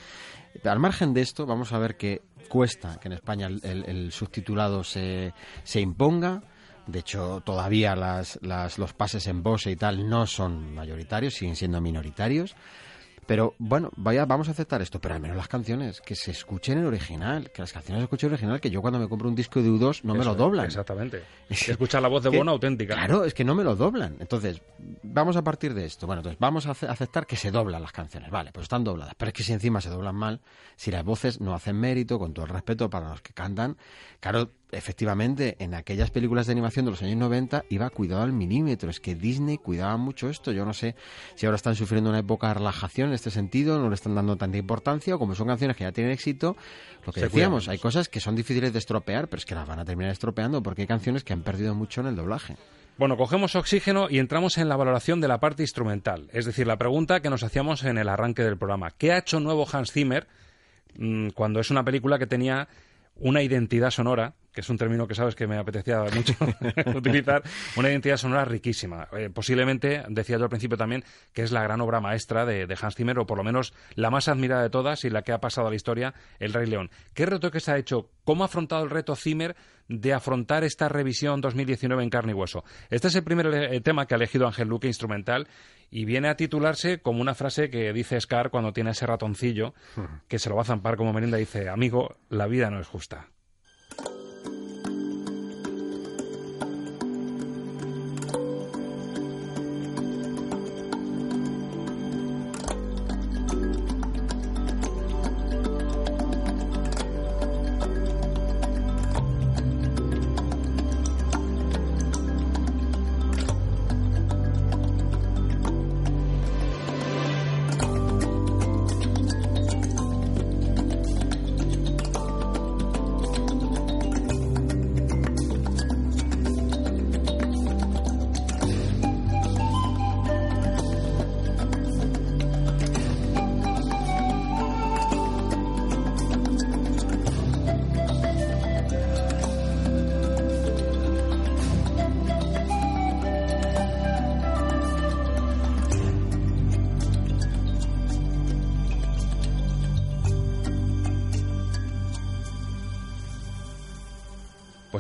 [0.64, 5.34] Al margen de esto, vamos a ver que cuesta que en España el, subtitulado se,
[5.64, 6.42] se imponga.
[6.88, 11.56] De hecho, todavía las, las- los pases en Bose y tal no son mayoritarios, siguen
[11.56, 12.56] siendo minoritarios.
[13.26, 16.78] Pero bueno, vaya, vamos a aceptar esto, pero al menos las canciones, que se escuchen
[16.78, 19.36] en original, que las canciones se escuchen en original, que yo cuando me compro un
[19.36, 20.66] disco de U2 no me lo doblan.
[20.68, 21.24] Exactamente.
[21.50, 22.94] Escuchar la voz de Bono auténtica.
[22.94, 24.18] Claro, es que no me lo doblan.
[24.20, 24.62] Entonces,
[25.02, 26.06] vamos a partir de esto.
[26.06, 28.30] Bueno, entonces vamos a ace- aceptar que se doblan las canciones.
[28.30, 29.16] Vale, pues están dobladas.
[29.18, 30.42] Pero es que si encima se doblan mal,
[30.76, 33.78] si las voces no hacen mérito, con todo el respeto para los que cantan,
[34.20, 38.90] claro, efectivamente, en aquellas películas de animación de los años 90 iba cuidado al milímetro.
[38.90, 40.52] Es que Disney cuidaba mucho esto.
[40.52, 40.96] Yo no sé
[41.36, 44.36] si ahora están sufriendo una época de relajación en este sentido, no le están dando
[44.36, 46.56] tanta importancia, o como son canciones que ya tienen éxito,
[47.06, 49.68] lo que Se decíamos, hay cosas que son difíciles de estropear, pero es que las
[49.68, 52.56] van a terminar estropeando porque hay canciones que han perdido mucho en el doblaje.
[52.98, 56.30] Bueno, cogemos oxígeno y entramos en la valoración de la parte instrumental.
[56.32, 58.92] Es decir, la pregunta que nos hacíamos en el arranque del programa.
[58.92, 60.28] ¿Qué ha hecho nuevo Hans Zimmer
[60.98, 62.70] mm, cuando es una película que tenía
[63.18, 66.34] una identidad sonora, que es un término que sabes que me apetecía mucho
[66.96, 67.44] utilizar,
[67.76, 69.10] una identidad sonora riquísima.
[69.12, 71.04] Eh, posiblemente, decía yo al principio también,
[71.34, 74.10] que es la gran obra maestra de, de Hans Zimmer, o por lo menos la
[74.10, 76.90] más admirada de todas y la que ha pasado a la historia, El Rey León.
[77.14, 78.10] ¿Qué retoques ha hecho?
[78.24, 79.56] ¿Cómo ha afrontado el reto Zimmer
[79.90, 82.64] de afrontar esta revisión 2019 en carne y hueso?
[82.90, 85.50] Este es el primer eh, tema que ha elegido Ángel Luque, instrumental,
[85.92, 89.74] y viene a titularse como una frase que dice Scar cuando tiene ese ratoncillo,
[90.30, 93.28] que se lo va a zampar como merienda, dice, amigo, la vida no es justa.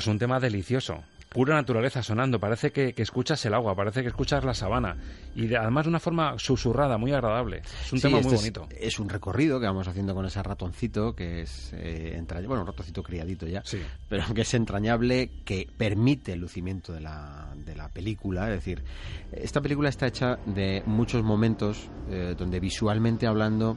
[0.06, 1.03] Pues un tema delicioso.
[1.30, 2.39] Pura naturaleza sonando.
[2.39, 4.95] Parece que, que escuchas el agua, parece que escuchas la sabana.
[5.36, 7.64] Y de- además de una forma susurrada, muy agradable.
[7.84, 8.68] Es un Sí, tema este muy es- bonito.
[8.80, 12.68] Es, un recorrido que vamos haciendo con ese ratoncito que es eh, entrañable, bueno, un
[12.68, 13.64] ratoncito criadito ya,
[14.08, 18.43] pero que es entrañable, que permite el lucimiento de la, de la película.
[18.49, 18.84] Es decir,
[19.32, 23.76] esta película está hecha de muchos momentos eh, donde visualmente hablando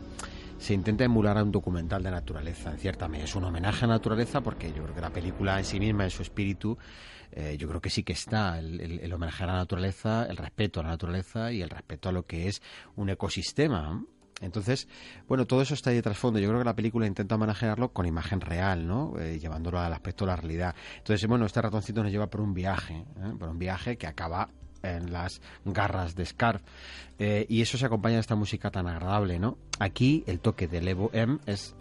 [0.59, 3.24] se intenta emular a un documental de naturaleza, en cierta medida.
[3.24, 6.04] Es un homenaje a la naturaleza porque yo creo que la película en sí misma,
[6.04, 6.76] en su espíritu,
[7.32, 10.82] eh, yo creo que sí que está el, homenaje a la naturaleza, el respeto a
[10.82, 12.61] la naturaleza y el respeto a lo que es
[12.96, 14.04] un ecosistema.
[14.40, 14.88] Entonces,
[15.26, 16.38] bueno, todo eso está ahí de trasfondo.
[16.38, 19.18] Yo creo que la película intenta manejarlo con imagen real, ¿no?
[19.18, 20.74] Eh, llevándolo al aspecto de la realidad.
[20.96, 23.32] Entonces, bueno, este ratoncito nos lleva por un viaje, ¿eh?
[23.38, 24.48] por un viaje que acaba
[24.83, 26.62] en las garras de Scarf.
[27.18, 29.59] Eh, y eso se acompaña de esta música tan agradable, ¿no?
[29.79, 31.74] Aquí el toque de Levo M es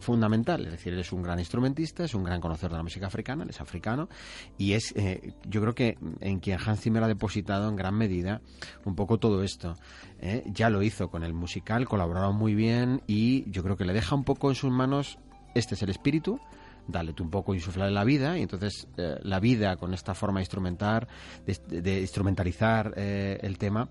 [0.00, 3.06] fundamental, es decir, él es un gran instrumentista, es un gran conocedor de la música
[3.06, 4.08] africana, él es africano
[4.56, 8.40] y es, eh, yo creo que en quien Hans Zimmer ha depositado en gran medida
[8.84, 9.74] un poco todo esto.
[10.20, 10.44] ¿eh?
[10.46, 14.14] Ya lo hizo con el musical, colaboraron muy bien y yo creo que le deja
[14.14, 15.18] un poco en sus manos,
[15.54, 16.40] este es el espíritu,
[16.88, 20.40] dale tú un poco insuflar la vida y entonces eh, la vida con esta forma
[20.40, 21.06] de instrumentar,
[21.46, 23.88] de, de instrumentalizar eh, el tema,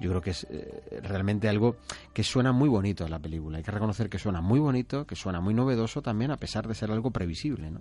[0.00, 1.76] yo creo que es eh, realmente algo
[2.12, 3.58] que suena muy bonito en la película.
[3.58, 6.74] Hay que reconocer que suena muy bonito, que suena muy novedoso también, a pesar de
[6.74, 7.70] ser algo previsible.
[7.70, 7.80] ¿no?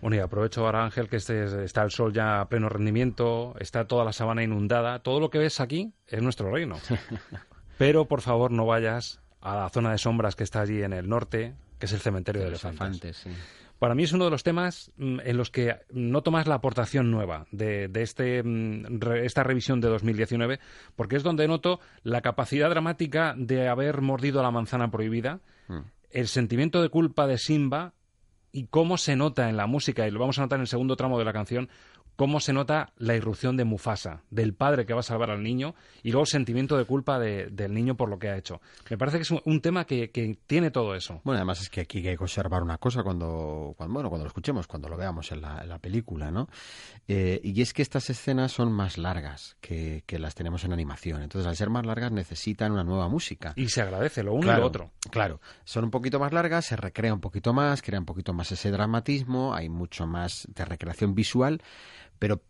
[0.00, 3.86] Bueno, y aprovecho ahora, Ángel, que este, está el sol ya a pleno rendimiento, está
[3.86, 5.00] toda la sabana inundada.
[5.00, 6.76] Todo lo que ves aquí es nuestro reino.
[7.78, 11.08] Pero, por favor, no vayas a la zona de sombras que está allí en el
[11.08, 13.26] norte, que es el cementerio de, los elefantes.
[13.26, 13.65] elefantes sí.
[13.78, 17.10] Para mí es uno de los temas mm, en los que noto más la aportación
[17.10, 20.58] nueva de, de este, mm, re- esta revisión de 2019,
[20.94, 25.80] porque es donde noto la capacidad dramática de haber mordido la manzana prohibida, Mm.
[26.10, 27.92] el sentimiento de culpa de Simba
[28.52, 30.96] y cómo se nota en la música, y lo vamos a notar en el segundo
[30.96, 31.68] tramo de la canción,
[32.16, 35.74] cómo se nota la irrupción de Mufasa, del padre que va a salvar al niño,
[36.02, 38.60] y luego el sentimiento de culpa de- del niño por lo que ha hecho.
[38.90, 41.20] Me parece que es un, un tema que, que tiene todo eso.
[41.24, 44.28] Bueno, además es que aquí hay que observar una cosa cuando, cuando bueno, cuando lo
[44.28, 46.48] escuchemos, cuando lo veamos en la, en la película, ¿no?
[47.08, 51.22] Eh, y es que estas escenas son más largas que, que las tenemos en animación.
[51.22, 53.52] Entonces, al ser más largas, necesitan una nueva música.
[53.56, 54.90] Y se agradece lo uno y lo otro.
[55.10, 58.50] Claro, son un poquito más largas, se recrea un poquito más, crea un poquito más
[58.52, 61.60] ese dramatismo, hay mucho más de recreación visual,
[62.18, 62.42] pero,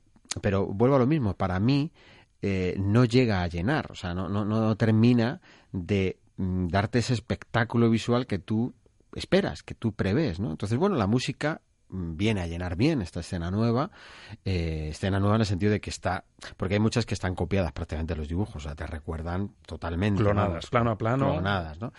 [0.42, 1.92] pero vuelvo a lo mismo, para mí
[2.42, 5.40] eh, no llega a llenar, o sea, no, no, no termina
[5.72, 8.74] de mm, darte ese espectáculo visual que tú
[9.14, 10.50] esperas, que tú prevés, ¿no?
[10.50, 13.90] Entonces, bueno, la música viene a llenar bien esta escena nueva,
[14.44, 16.24] eh, escena nueva en el sentido de que está,
[16.56, 20.22] porque hay muchas que están copiadas prácticamente de los dibujos, o sea, te recuerdan totalmente.
[20.22, 21.32] Clonadas, plano a plano.
[21.32, 21.92] Clonadas, ¿no?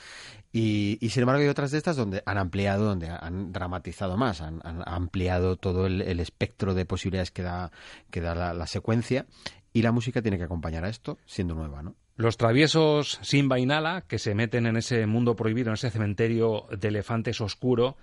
[0.52, 4.42] Y, y sin embargo hay otras de estas donde han ampliado, donde han dramatizado más,
[4.42, 7.72] han, han ampliado todo el, el espectro de posibilidades que da,
[8.10, 9.26] que da la, la secuencia
[9.74, 11.96] y la música tiene que acompañar a esto siendo nueva, ¿no?
[12.16, 16.66] Los traviesos Simba y Nala, que se meten en ese mundo prohibido, en ese cementerio
[16.76, 17.96] de elefantes oscuro,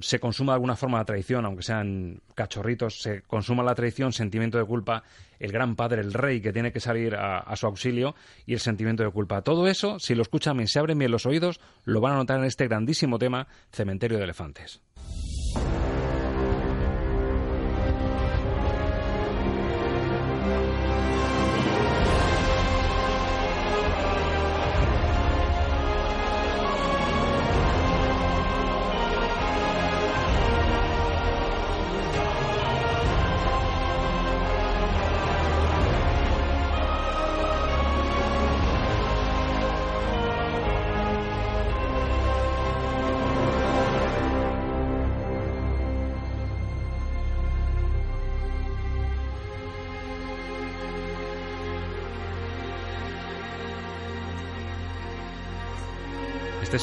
[0.00, 4.58] se consuma de alguna forma la traición, aunque sean cachorritos, se consuma la traición, sentimiento
[4.58, 5.02] de culpa,
[5.38, 8.14] el gran padre, el rey, que tiene que salir a, su auxilio,
[8.46, 9.42] y el sentimiento de culpa.
[9.42, 12.38] Todo eso, si lo escuchan bien, se abren bien los oídos, lo van a notar
[12.38, 14.80] en este grandísimo tema, Cementerio de Elefantes.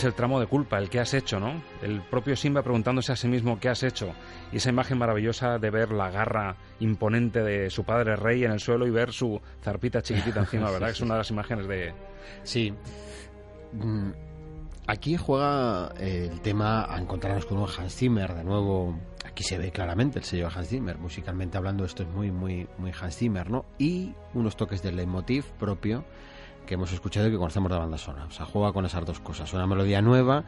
[0.02, 1.62] Es el tramo de culpa, el que has hecho, ¿no?
[1.84, 4.14] El propio Simba preguntándose a sí mismo qué has hecho.
[4.52, 8.60] Y esa imagen maravillosa de ver la garra imponente de su padre rey en el
[8.60, 10.88] suelo y ver su zarpita chiquitita encima, ¿verdad?
[10.88, 11.94] Que es una de las imágenes de...
[12.44, 12.74] Sí.
[13.74, 14.10] Mm,
[14.88, 19.72] Aquí juega el tema a encontrarnos con un Hans Zimmer, de nuevo, aquí se ve
[19.72, 23.50] claramente el sello de Hans Zimmer, musicalmente hablando esto es muy, muy, muy Hans Zimmer,
[23.50, 23.64] ¿no?
[23.78, 26.04] Y unos toques del leitmotiv propio
[26.66, 28.26] que hemos escuchado y que conocemos de banda sonora.
[28.26, 29.54] O sea, juega con esas dos cosas.
[29.54, 30.44] Una melodía nueva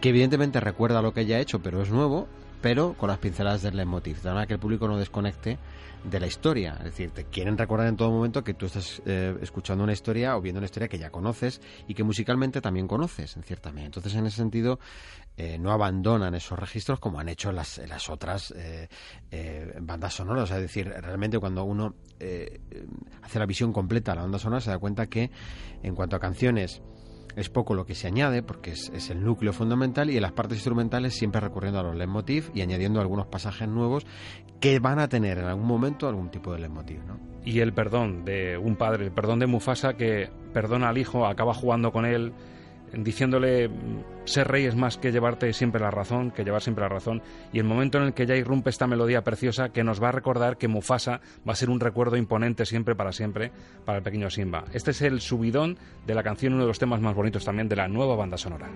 [0.00, 2.26] que evidentemente recuerda lo que ya ha hecho, pero es nuevo,
[2.60, 5.58] pero con las pinceladas del leitmotiv, de manera que el público no desconecte
[6.04, 6.74] de la historia.
[6.78, 10.36] Es decir, te quieren recordar en todo momento que tú estás eh, escuchando una historia
[10.36, 13.86] o viendo una historia que ya conoces y que musicalmente también conoces, en cierta medida.
[13.86, 14.78] Entonces, en ese sentido,
[15.36, 18.88] eh, no abandonan esos registros como han hecho las, las otras eh,
[19.30, 20.50] eh, bandas sonoras.
[20.50, 22.60] Es decir, realmente cuando uno eh,
[23.22, 25.30] hace la visión completa de la banda sonora se da cuenta que
[25.82, 26.82] en cuanto a canciones
[27.36, 30.32] es poco lo que se añade porque es, es, el núcleo fundamental y en las
[30.32, 34.06] partes instrumentales siempre recurriendo a los leitmotiv y añadiendo algunos pasajes nuevos
[34.60, 37.18] que van a tener en algún momento algún tipo de leitmotiv, ¿no?
[37.44, 41.54] Y el perdón de un padre, el perdón de Mufasa que perdona al hijo, acaba
[41.54, 42.34] jugando con él,
[42.92, 43.70] diciéndole
[44.24, 47.22] ser rey es más que llevarte siempre la razón, que llevar siempre la razón,
[47.52, 50.12] y el momento en el que ya irrumpe esta melodía preciosa que nos va a
[50.12, 53.52] recordar que Mufasa va a ser un recuerdo imponente siempre para siempre
[53.84, 54.64] para el pequeño Simba.
[54.72, 57.76] Este es el subidón de la canción, uno de los temas más bonitos también de
[57.76, 58.68] la nueva banda sonora.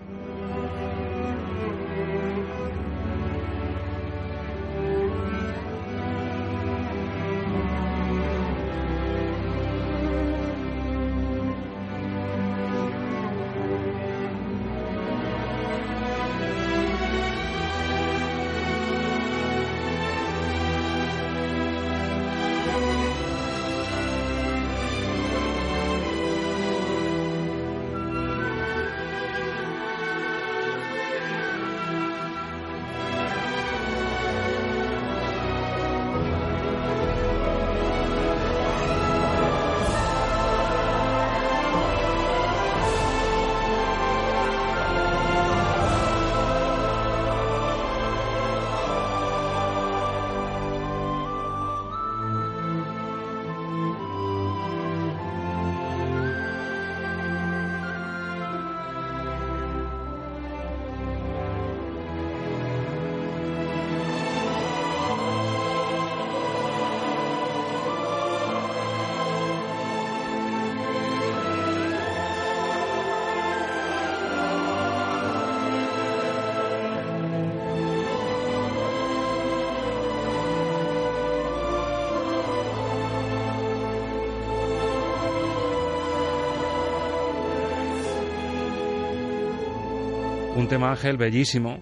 [90.75, 91.79] Tema Ángel bellísimo,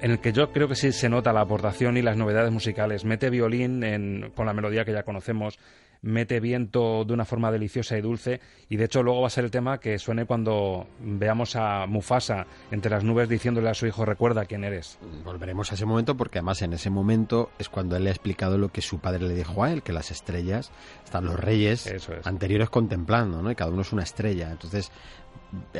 [0.00, 3.04] en el que yo creo que sí se nota la aportación y las novedades musicales.
[3.04, 5.58] Mete violín en, con la melodía que ya conocemos,
[6.00, 8.40] mete viento de una forma deliciosa y dulce,
[8.70, 12.46] y de hecho luego va a ser el tema que suene cuando veamos a Mufasa
[12.70, 14.98] entre las nubes diciéndole a su hijo recuerda quién eres.
[15.22, 18.56] Volveremos a ese momento porque además en ese momento es cuando él le ha explicado
[18.56, 20.72] lo que su padre le dijo a él, que las estrellas
[21.04, 21.92] están los reyes
[22.24, 23.50] anteriores contemplando, ¿no?
[23.50, 24.50] Y cada uno es una estrella.
[24.50, 24.90] Entonces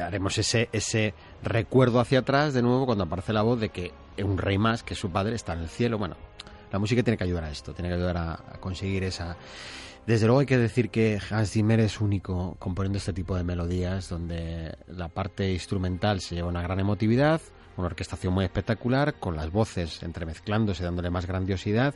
[0.01, 4.39] haremos ese, ese recuerdo hacia atrás de nuevo cuando aparece la voz de que un
[4.39, 5.99] rey más, que su padre, está en el cielo.
[5.99, 6.17] Bueno,
[6.73, 9.37] la música tiene que ayudar a esto, tiene que ayudar a, conseguir esa...
[10.07, 14.09] Desde luego hay que decir que Hans Zimmer es único componiendo este tipo de melodías
[14.09, 17.41] donde la parte instrumental se lleva una gran emotividad,
[17.77, 21.95] una orquestación muy espectacular, con las voces entremezclándose, dándole más grandiosidad.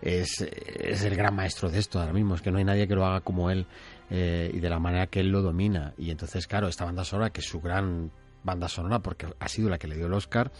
[0.00, 2.94] Es, es el gran maestro de esto ahora mismo, es que no hay nadie que
[2.94, 3.66] lo haga como él
[4.10, 5.94] eh, y de la manera que él lo domina.
[5.96, 8.10] Y entonces, claro, esta banda sonora, que es su gran
[8.42, 10.50] banda sonora, porque ha sido la que le dio el Oscar,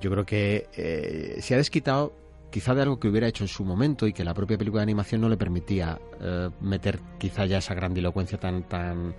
[0.00, 2.14] yo creo que eh, se ha desquitado
[2.50, 4.84] quizá de algo que hubiera hecho en su momento y que la propia película de
[4.84, 9.14] animación no le permitía eh, meter quizá ya esa grandilocuencia tan tan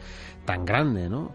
[0.45, 1.33] tan grande, ¿no?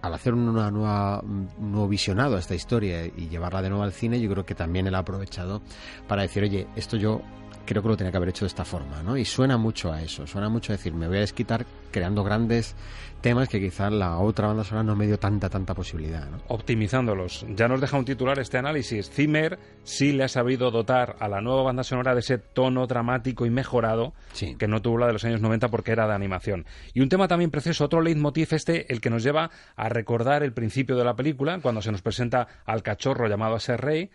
[0.00, 3.92] Al hacer una nueva, un nuevo visionado a esta historia y llevarla de nuevo al
[3.92, 5.62] cine, yo creo que también él ha aprovechado
[6.06, 7.22] para decir, oye, esto yo
[7.64, 9.16] creo que lo tenía que haber hecho de esta forma, ¿no?
[9.16, 12.74] Y suena mucho a eso, suena mucho a decir, me voy a desquitar creando grandes
[13.20, 16.42] temas que quizás la otra banda sonora no me dio tanta, tanta posibilidad, ¿no?
[16.48, 17.46] Optimizándolos.
[17.56, 19.08] Ya nos deja un titular este análisis.
[19.10, 23.46] Zimmer sí le ha sabido dotar a la nueva banda sonora de ese tono dramático
[23.46, 24.12] y mejorado
[24.58, 26.66] que no tuvo la de los años 90 porque era de animación.
[26.92, 30.52] Y un tema también precioso, otro leitmotiv este, el que nos lleva a recordar el
[30.52, 34.10] principio de la película, cuando se nos presenta al cachorro llamado a ser rey,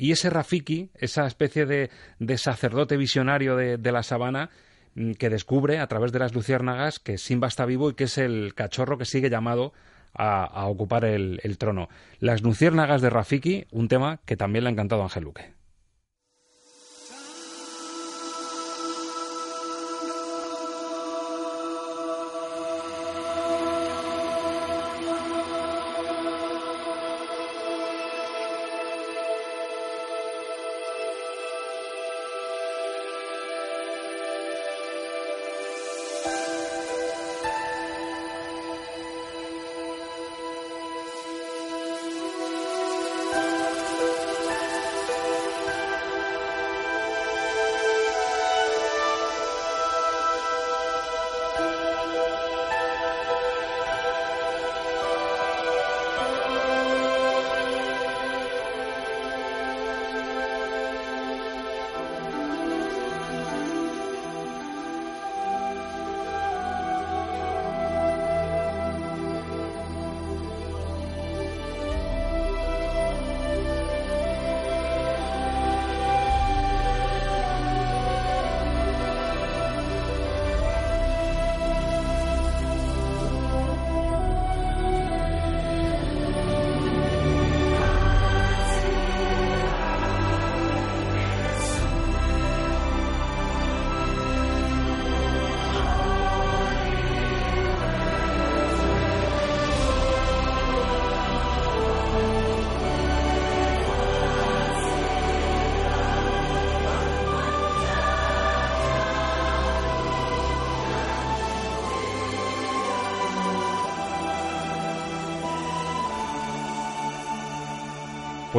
[0.00, 1.90] y ese Rafiki, esa especie de,
[2.38, 4.48] sacerdote visionario de, la sabana,
[4.94, 8.16] mm, que descubre a través de las luciérnagas que Simba está vivo y que es
[8.16, 9.74] el cachorro que sigue llamado
[10.14, 11.90] a, ocupar el, el, trono.
[12.18, 15.59] Las luciérnagas de Rafiki, un tema que también le ha encantado a Ángel Luque.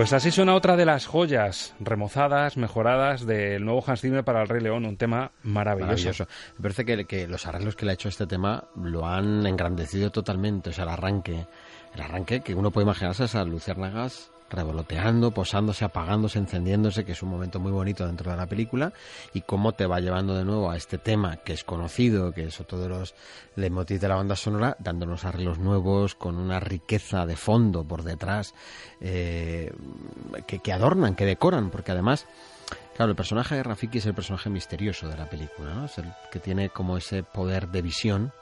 [0.02, 4.48] Pues así suena otra de las joyas remozadas, mejoradas del nuevo Hans Zimmer para el
[4.48, 5.86] Rey León, un tema maravilloso.
[5.92, 6.28] Maravilloso.
[6.58, 10.72] Me parece que, los arreglos que le ha hecho este tema lo han engrandecido totalmente.
[10.72, 11.46] O sea, el arranque,
[11.94, 17.30] el arranque que uno puede imaginarse esas luciérnagas revoloteando, posándose, apagándose, encendiéndose, que es un
[17.30, 18.94] momento muy bonito dentro de la película,
[19.34, 22.60] y cómo te va llevando de nuevo a este tema que es conocido, que es
[22.60, 23.16] otro de los
[23.56, 28.54] leitmotiv de la banda sonora, dándonos arreglos nuevos, con una riqueza de fondo por detrás,
[29.00, 29.72] eh,
[30.46, 32.28] que, que adornan, que decoran, porque además...
[32.94, 35.86] Claro, el personaje de Rafiki es el personaje misterioso de la película, ¿no?
[35.86, 38.34] Es el que tiene como ese poder de visión.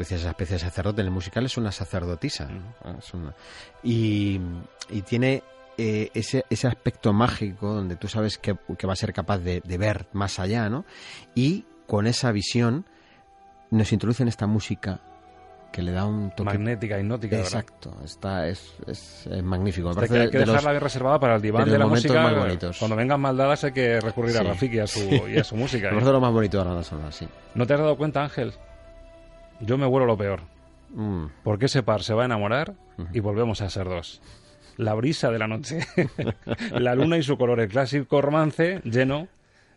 [0.00, 1.00] Decías, esa especie de sacerdote.
[1.00, 2.48] En el musical es una sacerdotisa.
[2.48, 2.98] ¿no?
[2.98, 3.34] Es una-
[3.82, 4.40] y,
[4.90, 5.42] y tiene
[5.78, 9.62] eh, ese, ese aspecto mágico donde tú sabes que, que va a ser capaz de,
[9.64, 10.84] de ver más allá, ¿no?
[11.34, 12.84] Y con esa visión
[13.70, 15.00] nos introducen esta música
[15.72, 17.46] que le da un toque Magnética, hipnótica, ¿verdad?
[17.52, 19.90] Exacto, está, es, es, es magnífico.
[19.90, 22.22] Hay que, de los- dejarla bien reservada para el diván de de, los la música.
[22.22, 22.78] más bonitos.
[22.78, 24.46] Cuando vengan maldadas hay que recurrir a Sí.
[24.48, 25.88] Rafiki y a su, y a su música.
[25.90, 25.92] ¿eh?
[25.92, 27.28] lo más bonito de la sí.
[27.54, 28.52] ¿No te has dado cuenta, Ángel?
[29.60, 30.40] Yo me vuelo lo peor.
[30.94, 31.26] Mm.
[31.42, 32.74] Porque ese par se va a enamorar
[33.12, 34.20] y volvemos a ser dos.
[34.76, 35.80] La brisa de la noche,
[36.72, 39.28] la luna y su color, el clásico romance lleno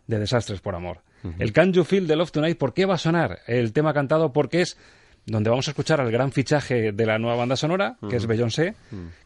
[0.06, 1.00] de desastres por amor.
[1.38, 4.34] El Can You Feel de Love Tonight, ¿por qué va a sonar el tema cantado?
[4.34, 4.76] Porque es
[5.24, 8.26] donde vamos a escuchar al gran fichaje de la nueva banda sonora, que es.
[8.26, 8.74] Beyoncé,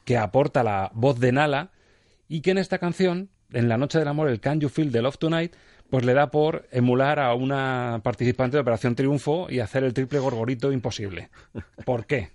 [0.04, 1.70] que aporta la voz de Nala
[2.28, 5.02] y que en esta canción, en La Noche del Amor, el Can You Feel de
[5.02, 5.54] Love Tonight,
[5.90, 10.18] pues le da por emular a una participante de Operación Triunfo y hacer el triple
[10.18, 11.30] gorgorito imposible.
[11.84, 12.30] ¿Por qué?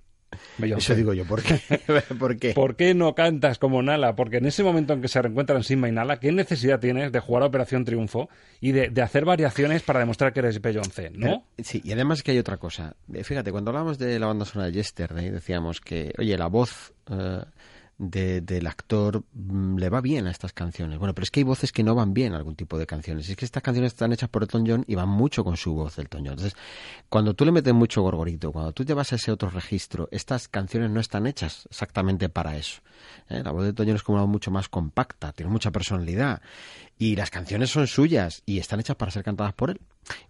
[0.57, 0.93] Beyoncé.
[0.93, 1.59] Eso digo yo, ¿por qué?
[2.19, 2.53] ¿Por qué?
[2.53, 4.15] ¿Por qué no cantas como Nala?
[4.15, 7.19] Porque en ese momento en que se reencuentran Simba y Nala, ¿qué necesidad tienes de
[7.19, 8.29] jugar a Operación Triunfo
[8.59, 11.11] y de, de hacer variaciones para demostrar que eres Beyoncé?
[11.11, 11.45] ¿No?
[11.59, 12.95] Sí, y además que hay otra cosa.
[13.23, 17.43] Fíjate, cuando hablábamos de la banda sonora de Yesterday, decíamos que, oye, la voz eh,
[17.97, 20.97] de- del actor mm, le va bien a estas canciones.
[20.99, 23.29] Bueno, pero es que hay voces que no van bien a algún tipo de canciones.
[23.29, 25.97] Es que estas canciones están hechas por Elton John y van mucho con su voz,
[25.99, 26.33] Elton John.
[26.33, 26.55] Entonces,
[27.09, 30.47] cuando tú le metes mucho gorgorito, cuando tú te vas a ese otro registro, estas
[30.47, 32.81] canciones no están hechas exactamente para eso.
[33.29, 33.41] ¿eh?
[33.43, 36.41] La voz de Elton es como una voz mucho más compacta, tiene mucha personalidad.
[36.97, 39.81] Y las canciones son suyas y están hechas para ser cantadas por él.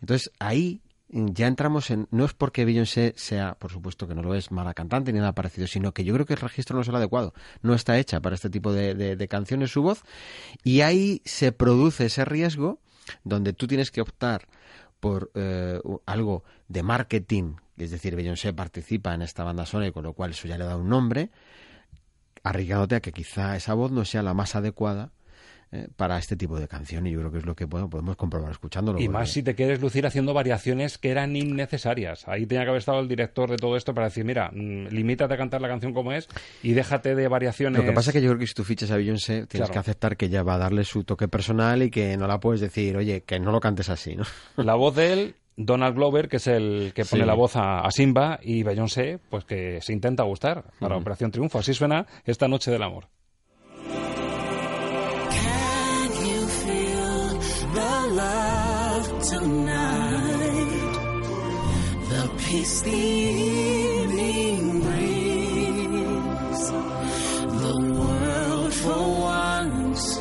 [0.01, 0.81] Entonces, ahí
[1.13, 2.07] ya entramos en.
[2.11, 5.33] No es porque Beyoncé sea, por supuesto que no lo es, mala cantante ni nada
[5.33, 7.33] parecido, sino que yo creo que el registro no es el adecuado.
[7.61, 10.01] No está hecha para este tipo de, de- de canciones su voz.
[10.63, 12.79] Y ahí se produce ese riesgo
[13.23, 14.47] donde tú tienes que optar
[14.99, 20.03] por eh, algo de marketing, es decir, Beyoncé participa en esta banda sonora y con
[20.03, 21.29] lo cual eso ya le da un nombre,
[22.43, 25.11] arriesgándote a que quizá esa voz no sea la más adecuada
[25.75, 28.15] eh, para este tipo de canción y yo creo que es lo que bueno, podemos
[28.15, 28.99] comprobar escuchándolo.
[28.99, 32.27] Y porque- más si te quieres lucir haciendo variaciones que eran innecesarias.
[32.27, 35.33] Ahí tenía que haber estado el director de todo esto para decir, mira, mm, limítate
[35.33, 36.27] a cantar la canción como es
[36.61, 37.79] y déjate de variaciones.
[37.79, 39.71] Lo que pasa es que yo creo que si tú fichas a Beyoncé, tienes Claro.
[39.73, 42.61] que aceptar que ella va a darle su toque personal y que no la puedes
[42.61, 44.23] decir, oye, que no lo cantes así, ¿no?
[44.57, 47.27] La voz de él, Donald Glover, que es el que pone Sí.
[47.27, 51.01] la voz a, a Simba, y Beyoncé, pues que se intenta gustar para Ujú.
[51.01, 51.59] Operación Triunfo.
[51.59, 53.07] Así suena esta noche del amor.
[58.15, 60.83] Love tonight?
[62.09, 66.61] The peace the evening brings.
[67.63, 70.17] The world for once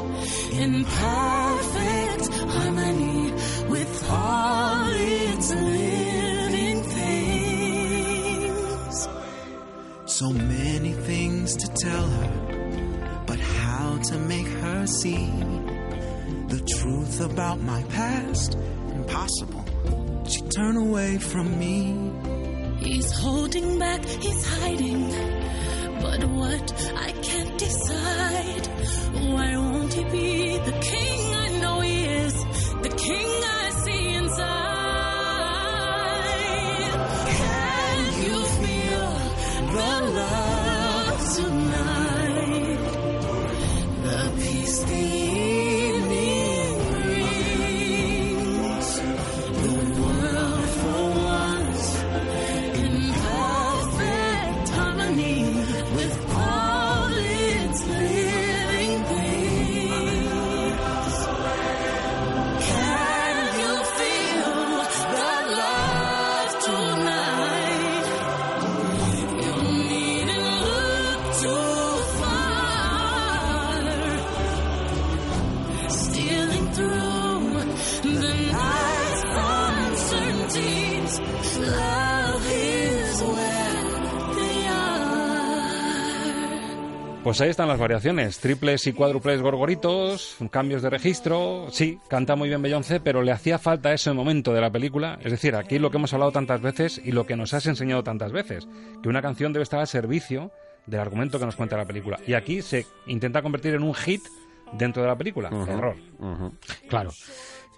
[0.52, 3.32] in perfect harmony
[3.68, 8.28] with all its living things.
[10.06, 15.30] So many things to tell her, but how to make her see
[16.52, 18.58] the truth about my past?
[18.94, 19.64] Impossible.
[20.28, 21.76] She turned away from me.
[22.78, 25.08] He's holding back, he's hiding.
[26.02, 28.66] But what I can't decide.
[29.32, 32.34] Why won't he be the king I know he is?
[32.86, 33.30] The king
[33.60, 34.52] I see inside.
[37.32, 39.10] Can you feel
[39.74, 40.61] the love
[87.32, 92.50] Pues ahí están las variaciones, triples y cuádruples gorgoritos, cambios de registro, sí, canta muy
[92.50, 95.90] bien Beyoncé, pero le hacía falta ese momento de la película, es decir, aquí lo
[95.90, 98.68] que hemos hablado tantas veces y lo que nos has enseñado tantas veces,
[99.02, 100.50] que una canción debe estar al servicio
[100.84, 102.20] del argumento que nos cuenta la película.
[102.26, 104.20] Y aquí se intenta convertir en un hit
[104.74, 105.96] dentro de la película, horror.
[106.90, 107.12] Claro.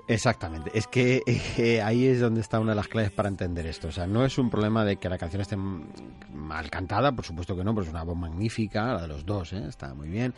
[0.06, 0.70] Exactamente.
[0.74, 1.22] Es que
[1.56, 3.88] eh, ahí es donde está una de las claves para entender esto.
[3.88, 7.56] O sea, no es un problema de que la canción esté mal cantada, por supuesto
[7.56, 9.64] que no, pero es una voz magnífica, la de los dos, ¿eh?
[9.66, 10.34] está muy bien.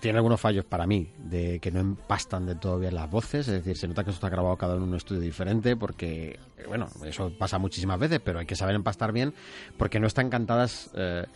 [0.00, 3.54] Tiene algunos fallos para mí, de que no empastan de todo bien las voces, es
[3.54, 6.64] decir, se nota que esto está grabado cada uno en un estudio diferente, porque, eh,
[6.66, 9.34] bueno, eso pasa muchísimas veces, pero hay que saber empastar bien,
[9.76, 11.26] porque no están cantadas eh,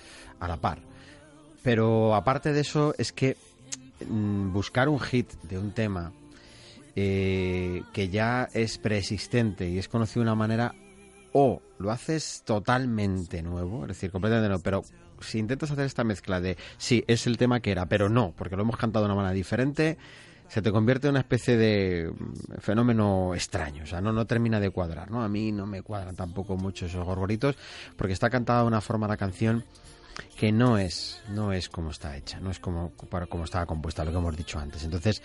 [0.40, 0.78] a la par.
[1.62, 3.36] Pero aparte de eso, es que
[4.08, 6.12] mm, buscar un hit de un tema
[6.96, 10.74] eh, que ya es preexistente y es conocido de una manera
[11.32, 14.82] o lo haces totalmente nuevo, es decir, completamente nuevo, pero
[15.20, 18.56] si intentas hacer esta mezcla de sí, es el tema que era, pero no, porque
[18.56, 19.98] lo hemos cantado de una manera diferente,
[20.48, 24.58] se te convierte en una especie de mm, fenómeno extraño, o sea, no, no termina
[24.58, 25.22] de cuadrar, ¿no?
[25.22, 27.56] A mí no me cuadran tampoco mucho esos gorgoritos,
[27.96, 29.64] porque está cantada de una forma la canción
[30.38, 34.04] que no es, no es como está hecha, no es como, para- como estaba compuesta,
[34.04, 34.84] lo que hemos dicho antes.
[34.84, 35.22] Entonces,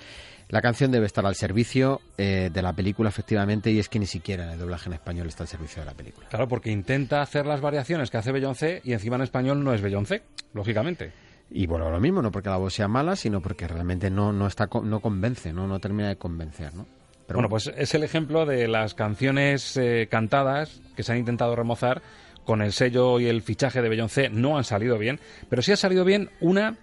[0.49, 4.05] la canción debe estar al servicio eh, de la película, efectivamente, y es que ni
[4.05, 6.27] siquiera en el doblaje en español está al servicio de la película.
[6.30, 9.81] Claro, porque intenta hacer las variaciones que hace Beyoncé y encima en español no es
[9.81, 10.23] Beyoncé,
[10.53, 11.11] lógicamente.
[11.49, 14.47] Y bueno, lo mismo, no porque la voz sea mala, sino porque realmente no, no,
[14.47, 16.85] está, no convence, no, no termina de convencer, ¿no?
[17.27, 21.55] Pero bueno, pues es el ejemplo de las canciones eh, cantadas que se han intentado
[21.55, 22.01] remozar
[22.45, 25.19] con el sello y el fichaje de Beyoncé no han salido bien,
[25.49, 26.77] pero sí ha salido bien una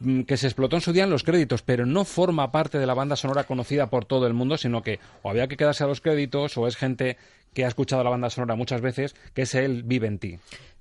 [0.00, 2.86] mm, que se explotó en su día en los créditos, pero no forma parte de
[2.86, 5.86] la banda sonora conocida por todo el mundo, sino que o había que quedarse a
[5.86, 7.16] los créditos o es gente
[7.54, 10.38] que ha escuchado la banda sonora muchas veces, que es el Vive en ti.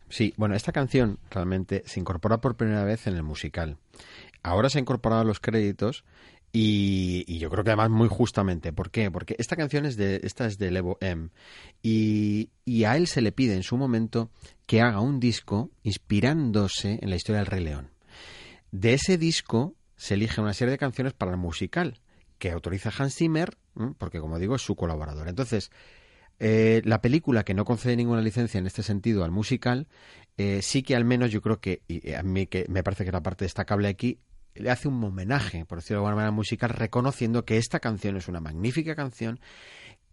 [0.09, 3.77] Sí, bueno, esta canción realmente se incorpora por primera vez en el musical.
[4.41, 6.05] Ahora se ha incorporado a los créditos
[6.59, 8.73] y, y yo creo que además muy justamente.
[8.73, 9.11] ¿Por qué?
[9.11, 11.29] Porque esta canción es de, esta es de Levo M.
[11.83, 12.49] Y,
[12.83, 14.31] a él se le pide en su momento
[14.65, 17.91] que haga un disco inspirándose en la historia del Rey León.
[18.71, 22.01] De ese disco se elige una serie de canciones para el musical
[22.39, 23.55] que autoriza Hans Zimmer,
[23.99, 25.27] porque como digo es su colaborador.
[25.27, 25.69] Entonces,
[26.39, 29.87] eh, la película que no concede ninguna licencia en este sentido al musical,
[30.37, 33.11] eh, sí que al menos yo creo que, y a mí que me parece que
[33.11, 34.19] la parte destacable aquí,
[34.59, 38.17] le hace un homenaje, por decirlo de alguna manera, al musical, reconociendo que esta canción
[38.17, 39.39] es una magnífica canción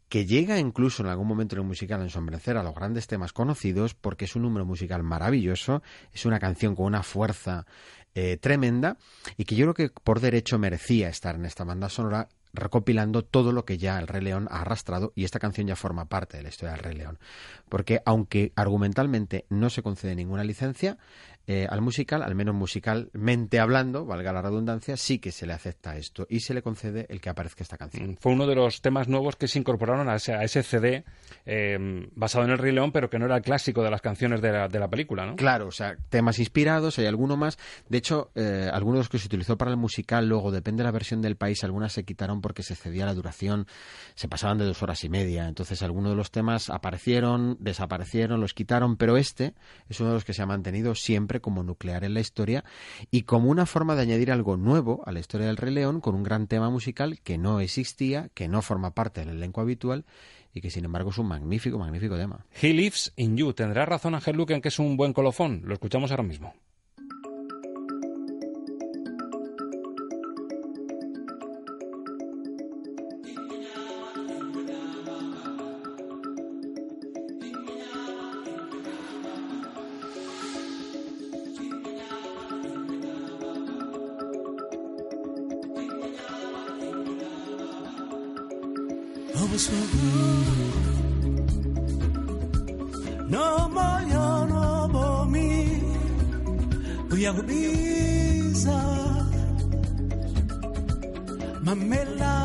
[0.08, 3.32] que llega incluso en algún momento en el musical a ensombrecer a los grandes temas
[3.32, 7.66] conocidos porque es un número musical maravilloso, es una canción con una fuerza
[8.14, 8.96] eh, tremenda
[9.36, 13.50] y que yo creo que por derecho merecía estar en esta banda sonora recopilando todo
[13.50, 16.44] lo que ya el Rey León ha arrastrado y esta canción ya forma parte de
[16.44, 17.18] la historia del Rey León.
[17.68, 20.96] Porque aunque argumentalmente no se concede ninguna licencia
[21.46, 25.96] eh, al musical, al menos musicalmente hablando, valga la redundancia, sí que se le acepta
[25.96, 28.16] esto y se le concede el que aparezca esta canción.
[28.20, 31.04] Fue uno de los temas nuevos que se incorporaron a ese, a ese CD
[31.44, 34.40] eh, basado en el Rey León, pero que no era el clásico de las canciones
[34.40, 35.36] de la, de la película, ¿no?
[35.36, 37.58] Claro, o sea, temas inspirados, hay alguno más.
[37.88, 40.84] De hecho, eh, algunos de los que se utilizó para el musical, luego, depende de
[40.84, 43.66] la versión del país, algunas se quitaron porque se cedía la duración,
[44.14, 45.46] se pasaban de dos horas y media.
[45.46, 49.54] Entonces, algunos de los temas aparecieron, desaparecieron, los quitaron, pero este
[49.88, 52.64] es uno de los que se ha mantenido siempre como nuclear en la historia
[53.10, 56.14] y como una forma de añadir algo nuevo a la historia del Rey León con
[56.14, 60.04] un gran tema musical que no existía, que no forma parte del elenco habitual
[60.52, 62.46] y que sin embargo es un magnífico, magnífico tema.
[62.60, 63.52] He Lives in You.
[63.52, 65.62] Tendrá razón Ángel Luque en que es un buen colofón.
[65.64, 66.54] Lo escuchamos ahora mismo.
[97.34, 98.78] Nauliza
[101.64, 102.36] mamela.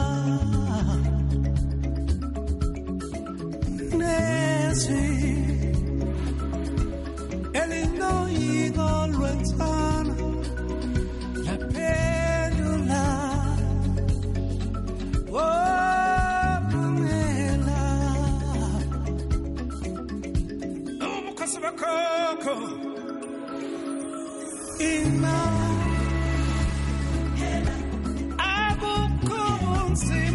[3.99, 5.05] Nesi.
[7.53, 10.15] El lindo ídolo entrana
[11.45, 13.05] la pérdula
[15.31, 17.83] oh mamela.
[21.05, 21.19] Oh,
[24.81, 25.97] enough.
[28.39, 30.28] I won't go on saying.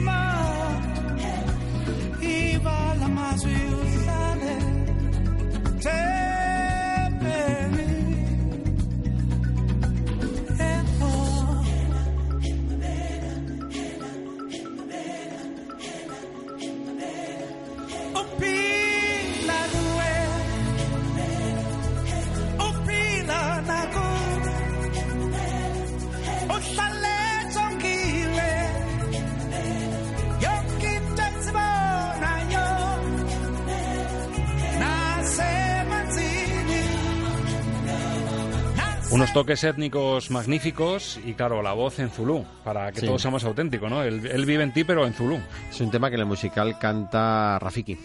[39.35, 43.07] Toques étnicos magníficos y, claro, la voz en Zulu, para que Sí.
[43.07, 44.03] todo sea más auténtico, ¿no?
[44.03, 45.39] Él, él vive en ti, pero en Zulu.
[45.69, 47.99] Es un tema que en el musical canta Rafiki.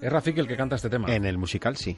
[0.00, 1.12] ¿Es Rafiki el que canta este tema?
[1.14, 1.96] En el musical sí.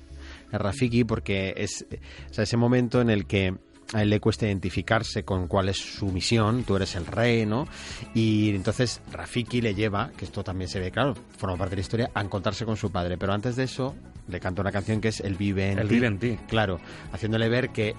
[0.51, 1.87] Es Rafiki porque es
[2.31, 3.55] o sea, ese momento en el que
[3.93, 7.69] a él le cuesta identificarse con cuál es su misión, tú eres el rey, ¿no?
[8.15, 11.83] Y entonces Rafiki le lleva, que esto también se ve, claro, forma parte de la
[11.83, 13.19] historia, a encontrarse con su padre.
[13.19, 13.95] Pero antes de eso,
[14.29, 15.87] le canta una canción que es El vive en ti.
[15.95, 16.39] vive en ti.
[16.49, 16.81] Claro,
[17.13, 17.95] haciéndole ver que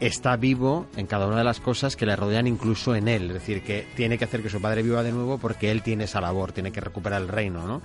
[0.00, 3.28] está vivo en cada una de las cosas que le rodean, incluso en él.
[3.28, 6.04] Es decir, que tiene que hacer que su padre viva de nuevo porque él tiene
[6.04, 7.82] esa labor, tiene que recuperar el reino, ¿no?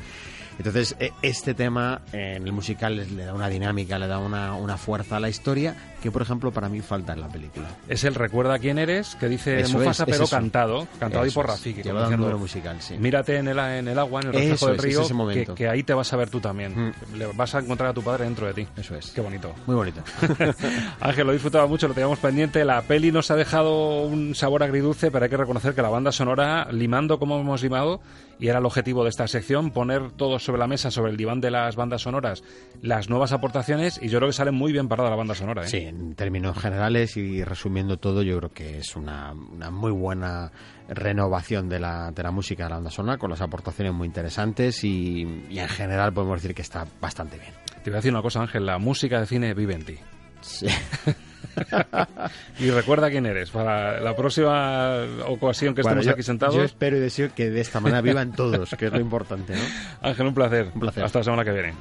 [0.67, 4.77] Entonces, e- este tema en el musical le da una dinámica, le da una, una
[4.77, 7.67] fuerza a la historia que, por ejemplo, para mí falta en la película.
[7.87, 10.35] Es el Recuerda quién eres, que dice Eso Mufasa, es, es pero eso.
[10.35, 11.51] cantado, cantado y Eso por es.
[11.51, 11.83] Rafiki.
[11.83, 12.97] Lleva como un diciendo, número musical, sí.
[12.97, 15.01] Mírate en el, en el agua, en el reflejo del es, es río,
[15.33, 16.93] ese que, que ahí te vas a ver tú también.
[17.15, 18.67] Le vas a encontrar a tu padre dentro de ti.
[18.77, 19.11] Eso es.
[19.11, 19.53] Qué bonito.
[19.67, 20.01] Muy bonito.
[20.99, 22.63] Ángel, lo he disfrutado mucho, lo teníamos pendiente.
[22.65, 26.11] La peli nos ha dejado un sabor agridulce, pero hay que reconocer que la banda
[26.11, 28.01] sonora, limando como hemos limado,
[28.41, 31.41] y era el objetivo de esta sección, poner todo sobre la mesa, sobre el diván
[31.41, 32.43] de las bandas sonoras,
[32.81, 35.63] las nuevas aportaciones, y yo creo que sale muy bien parada la banda sonora.
[35.63, 35.67] ¿eh?
[35.67, 40.51] Sí, en términos generales y resumiendo todo, yo creo que es una, una muy buena
[40.89, 44.83] renovación de la, de la música de la banda sonora, con las aportaciones muy interesantes
[44.83, 47.53] y, y en general podemos decir que está bastante bien.
[47.83, 49.97] Te voy a decir una cosa, Ángel, la música de cine vive en ti.
[50.41, 50.65] Sí.
[52.59, 54.97] y recuerda quién eres para la próxima
[55.27, 56.55] ocasión que Bueno, estemos yo- aquí sentados.
[56.55, 59.61] Yo espero y deseo que de esta manera vivan todos, que es lo importante, ¿no?
[60.01, 60.71] Ángel, un placer.
[60.73, 61.03] Un placer.
[61.03, 61.73] Hasta la semana que viene.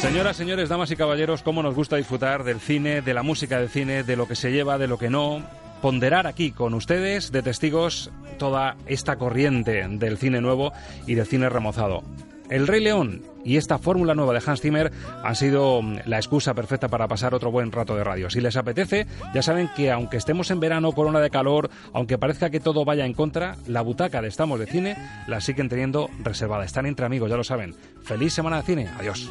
[0.00, 3.68] Señoras, señores, damas y caballeros, cómo nos gusta disfrutar del cine, de la música del
[3.68, 5.42] cine, de lo que se lleva, de lo que no.
[5.80, 10.72] Ponderar aquí con ustedes, de testigos, toda esta corriente del cine nuevo
[11.06, 12.02] y del cine remozado.
[12.52, 14.92] El Rey León y esta fórmula nueva de Hans Zimmer
[15.24, 18.28] han sido mm, la excusa perfecta para pasar otro buen rato de radio.
[18.28, 22.50] Si les apetece, ya saben que aunque estemos en verano, corona de calor, aunque parezca
[22.50, 24.96] que todo vaya en contra, la butaca de Estamos de Cine
[25.28, 26.66] la siguen teniendo reservada.
[26.66, 27.74] Están entre amigos, ya lo saben.
[28.02, 28.90] Feliz semana de cine.
[28.98, 29.30] Adiós.